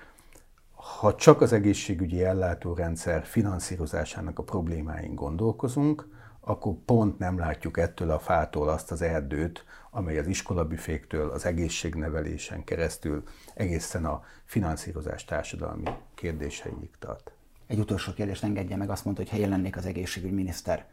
ha 1.00 1.14
csak 1.14 1.40
az 1.40 1.52
egészségügyi 1.52 2.24
ellátórendszer 2.24 3.24
finanszírozásának 3.24 4.38
a 4.38 4.42
problémáin 4.42 5.14
gondolkozunk, 5.14 6.08
akkor 6.40 6.74
pont 6.84 7.18
nem 7.18 7.38
látjuk 7.38 7.78
ettől 7.78 8.10
a 8.10 8.18
fától 8.18 8.68
azt 8.68 8.90
az 8.90 9.02
erdőt, 9.02 9.64
amely 9.90 10.18
az 10.18 10.26
iskolabüféktől, 10.26 11.30
az 11.30 11.44
egészségnevelésen 11.44 12.64
keresztül 12.64 13.22
egészen 13.54 14.04
a 14.04 14.22
finanszírozás 14.44 15.24
társadalmi 15.24 15.90
kérdéseig 16.14 16.90
tart. 16.98 17.32
Egy 17.66 17.78
utolsó 17.78 18.12
kérdést 18.12 18.44
engedje 18.44 18.76
meg, 18.76 18.90
azt 18.90 19.04
mondta, 19.04 19.22
hogy 19.22 19.30
ha 19.30 19.38
én 19.38 19.48
lennék 19.48 19.76
az 19.76 19.86
egészségügyminiszter. 19.86 20.84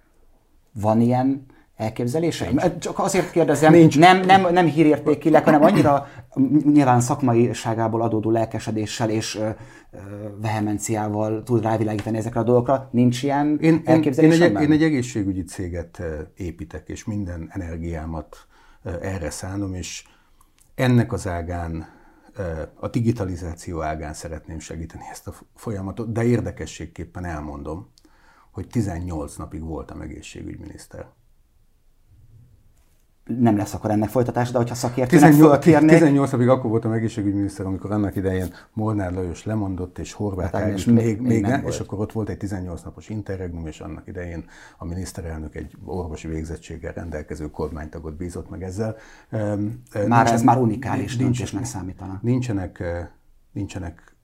Van 0.74 1.02
ilyen 1.02 1.46
elképzelése? 1.80 2.78
Csak 2.80 3.00
azért 3.00 3.32
kérdezem, 3.32 3.72
Nincs. 3.72 4.00
Nem, 4.00 4.20
nem, 4.20 4.54
nem 4.54 4.66
hírértékileg, 4.66 5.44
hanem 5.44 5.64
annyira 5.64 6.08
nyilván 6.74 7.02
szakmaiságából 7.02 8.02
adódó 8.02 8.32
lelkesedéssel 8.32 9.10
és 9.10 9.36
ö, 9.36 9.50
ö, 9.92 9.98
vehemenciával 10.42 11.44
tud 11.44 11.62
rávilágítani 11.62 12.18
ezekre 12.18 12.40
a 12.40 12.44
dolgokra. 12.44 12.90
Nincs 12.92 13.24
ilyen 13.24 13.58
én, 13.62 13.82
elképzelés? 13.86 14.40
Én, 14.40 14.42
én, 14.42 14.58
egy, 14.58 14.64
én 14.64 14.72
egy 14.72 14.84
egészségügyi 14.84 15.44
céget 15.44 16.02
építek, 16.36 16.90
és 16.90 17.06
minden 17.06 17.50
energiámat 17.52 18.38
erre 19.02 19.30
szánom, 19.30 19.74
és 19.74 20.04
ennek 20.76 21.14
az 21.14 21.28
ágán, 21.28 21.88
a 22.74 22.88
digitalizáció 22.88 23.82
ágán 23.82 24.14
szeretném 24.14 24.60
segíteni 24.60 25.04
ezt 25.12 25.28
a 25.28 25.34
folyamatot, 25.56 26.12
de 26.12 26.24
érdekességképpen 26.24 27.26
elmondom, 27.26 27.92
hogy 28.52 28.68
18 28.68 29.36
napig 29.36 29.62
voltam 29.62 30.02
egészségügyminiszter 30.02 31.08
nem 33.38 33.58
lesz 33.58 33.74
akkor 33.74 33.92
ennek 33.92 34.10
folytatása, 34.10 34.52
de 34.52 34.58
hogyha 34.58 34.76
szakértőnek 34.76 35.32
18, 35.32 35.64
18 35.64 36.32
napig 36.32 36.48
akkor 36.48 36.70
voltam 36.70 36.92
egészségügyminiszter, 36.92 37.66
amikor 37.66 37.92
annak 37.92 38.16
idején 38.16 38.54
Molnár 38.74 39.14
Lajos 39.14 39.46
lemondott, 39.46 39.98
és 39.98 40.14
Horváth 40.14 40.54
hát, 40.54 40.68
és 40.68 40.86
még, 40.86 40.96
még, 40.96 41.22
még 41.22 41.42
nem, 41.42 41.66
és 41.66 41.80
akkor 41.80 42.00
ott 42.00 42.12
volt 42.12 42.30
egy 42.30 42.38
18 42.38 42.82
napos 42.82 43.10
interregnum, 43.10 43.68
és 43.68 43.80
annak 43.80 44.08
idején 44.08 44.46
a 44.78 44.86
miniszterelnök 44.86 45.56
egy 45.56 45.78
orvosi 45.86 46.28
végzettséggel 46.28 46.94
rendelkező 46.94 47.50
kormánytagot 47.50 48.16
bízott 48.16 48.50
meg 48.50 48.64
ezzel. 48.64 48.96
Már 49.30 49.58
Nincsen, 49.94 50.34
ez 50.34 50.42
már 50.42 50.58
unikális 50.58 51.18
döntésnek 51.18 51.66
számítana. 51.66 52.20
Nincsenek, 52.22 52.84
nincsenek 53.52 54.18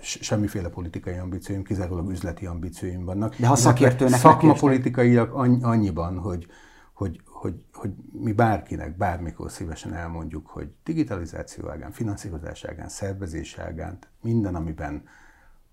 semmiféle 0.00 0.68
politikai 0.68 1.14
ambícióim, 1.14 1.62
kizárólag 1.62 2.10
üzleti 2.10 2.46
ambícióim 2.46 3.04
vannak. 3.04 3.36
De 3.36 3.46
ha 3.46 3.56
szakértőnek 3.56 4.18
Szakmapolitikaiak 4.18 5.34
annyiban, 5.62 6.18
hogy, 6.18 6.46
hogy, 6.94 7.20
hogy, 7.46 7.64
hogy 7.72 7.90
mi 8.12 8.32
bárkinek 8.32 8.96
bármikor 8.96 9.50
szívesen 9.50 9.94
elmondjuk, 9.94 10.46
hogy 10.46 10.68
digitalizáció 10.84 11.68
ágán, 11.68 11.92
finanszírozás 11.92 12.64
ágán, 12.64 12.88
szervezés 12.88 13.58
ágán, 13.58 13.98
minden, 14.22 14.54
amiben 14.54 15.04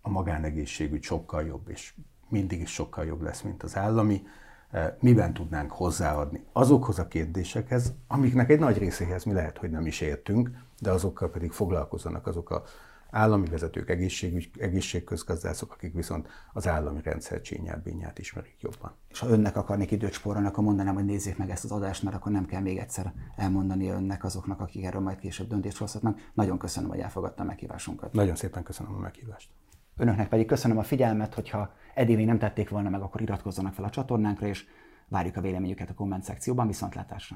a 0.01 0.09
magánegészségügy 0.09 1.03
sokkal 1.03 1.43
jobb, 1.43 1.69
és 1.69 1.93
mindig 2.29 2.61
is 2.61 2.73
sokkal 2.73 3.05
jobb 3.05 3.21
lesz, 3.21 3.41
mint 3.41 3.63
az 3.63 3.77
állami, 3.77 4.23
miben 4.99 5.33
tudnánk 5.33 5.71
hozzáadni 5.71 6.43
azokhoz 6.51 6.99
a 6.99 7.07
kérdésekhez, 7.07 7.93
amiknek 8.07 8.49
egy 8.49 8.59
nagy 8.59 8.77
részéhez 8.77 9.23
mi 9.23 9.33
lehet, 9.33 9.57
hogy 9.57 9.69
nem 9.69 9.85
is 9.85 10.01
értünk, 10.01 10.49
de 10.79 10.91
azokkal 10.91 11.29
pedig 11.29 11.51
foglalkozzanak 11.51 12.27
azok 12.27 12.49
a 12.49 12.63
állami 13.13 13.47
vezetők, 13.47 13.89
egészségügy, 13.89 14.49
egészségközgazdászok, 14.57 15.71
akik 15.71 15.93
viszont 15.93 16.27
az 16.53 16.67
állami 16.67 17.01
rendszer 17.03 17.41
csínyát, 17.41 17.83
bínyát 17.83 18.19
ismerik 18.19 18.55
jobban. 18.61 18.95
És 19.09 19.19
ha 19.19 19.27
önnek 19.27 19.57
akarnék 19.57 19.91
időt 19.91 20.13
spórolni, 20.13 20.47
akkor 20.47 20.63
mondanám, 20.63 20.93
hogy 20.93 21.05
nézzék 21.05 21.37
meg 21.37 21.49
ezt 21.49 21.63
az 21.63 21.71
adást, 21.71 22.03
mert 22.03 22.15
akkor 22.15 22.31
nem 22.31 22.45
kell 22.45 22.61
még 22.61 22.77
egyszer 22.77 23.13
elmondani 23.35 23.89
önnek 23.89 24.23
azoknak, 24.23 24.59
akik 24.59 24.83
erről 24.83 25.01
majd 25.01 25.19
később 25.19 25.47
döntést 25.47 25.77
hozhatnak. 25.77 26.31
Nagyon 26.33 26.57
köszönöm, 26.57 26.89
hogy 26.89 26.99
elfogadta 26.99 27.43
a 27.43 27.45
meghívásunkat. 27.45 28.13
Nagyon 28.13 28.35
szépen 28.35 28.63
köszönöm 28.63 28.95
a 28.95 28.99
meghívást. 28.99 29.49
Önöknek 29.97 30.29
pedig 30.29 30.45
köszönöm 30.45 30.77
a 30.77 30.83
figyelmet, 30.83 31.33
hogyha 31.33 31.73
eddig 31.93 32.15
még 32.15 32.25
nem 32.25 32.39
tették 32.39 32.69
volna 32.69 32.89
meg, 32.89 33.01
akkor 33.01 33.21
iratkozzanak 33.21 33.73
fel 33.73 33.85
a 33.85 33.89
csatornánkra, 33.89 34.47
és 34.47 34.65
várjuk 35.07 35.35
a 35.35 35.41
véleményüket 35.41 35.89
a 35.89 35.93
komment 35.93 36.23
szekcióban. 36.23 36.67
Viszontlátásra! 36.67 37.35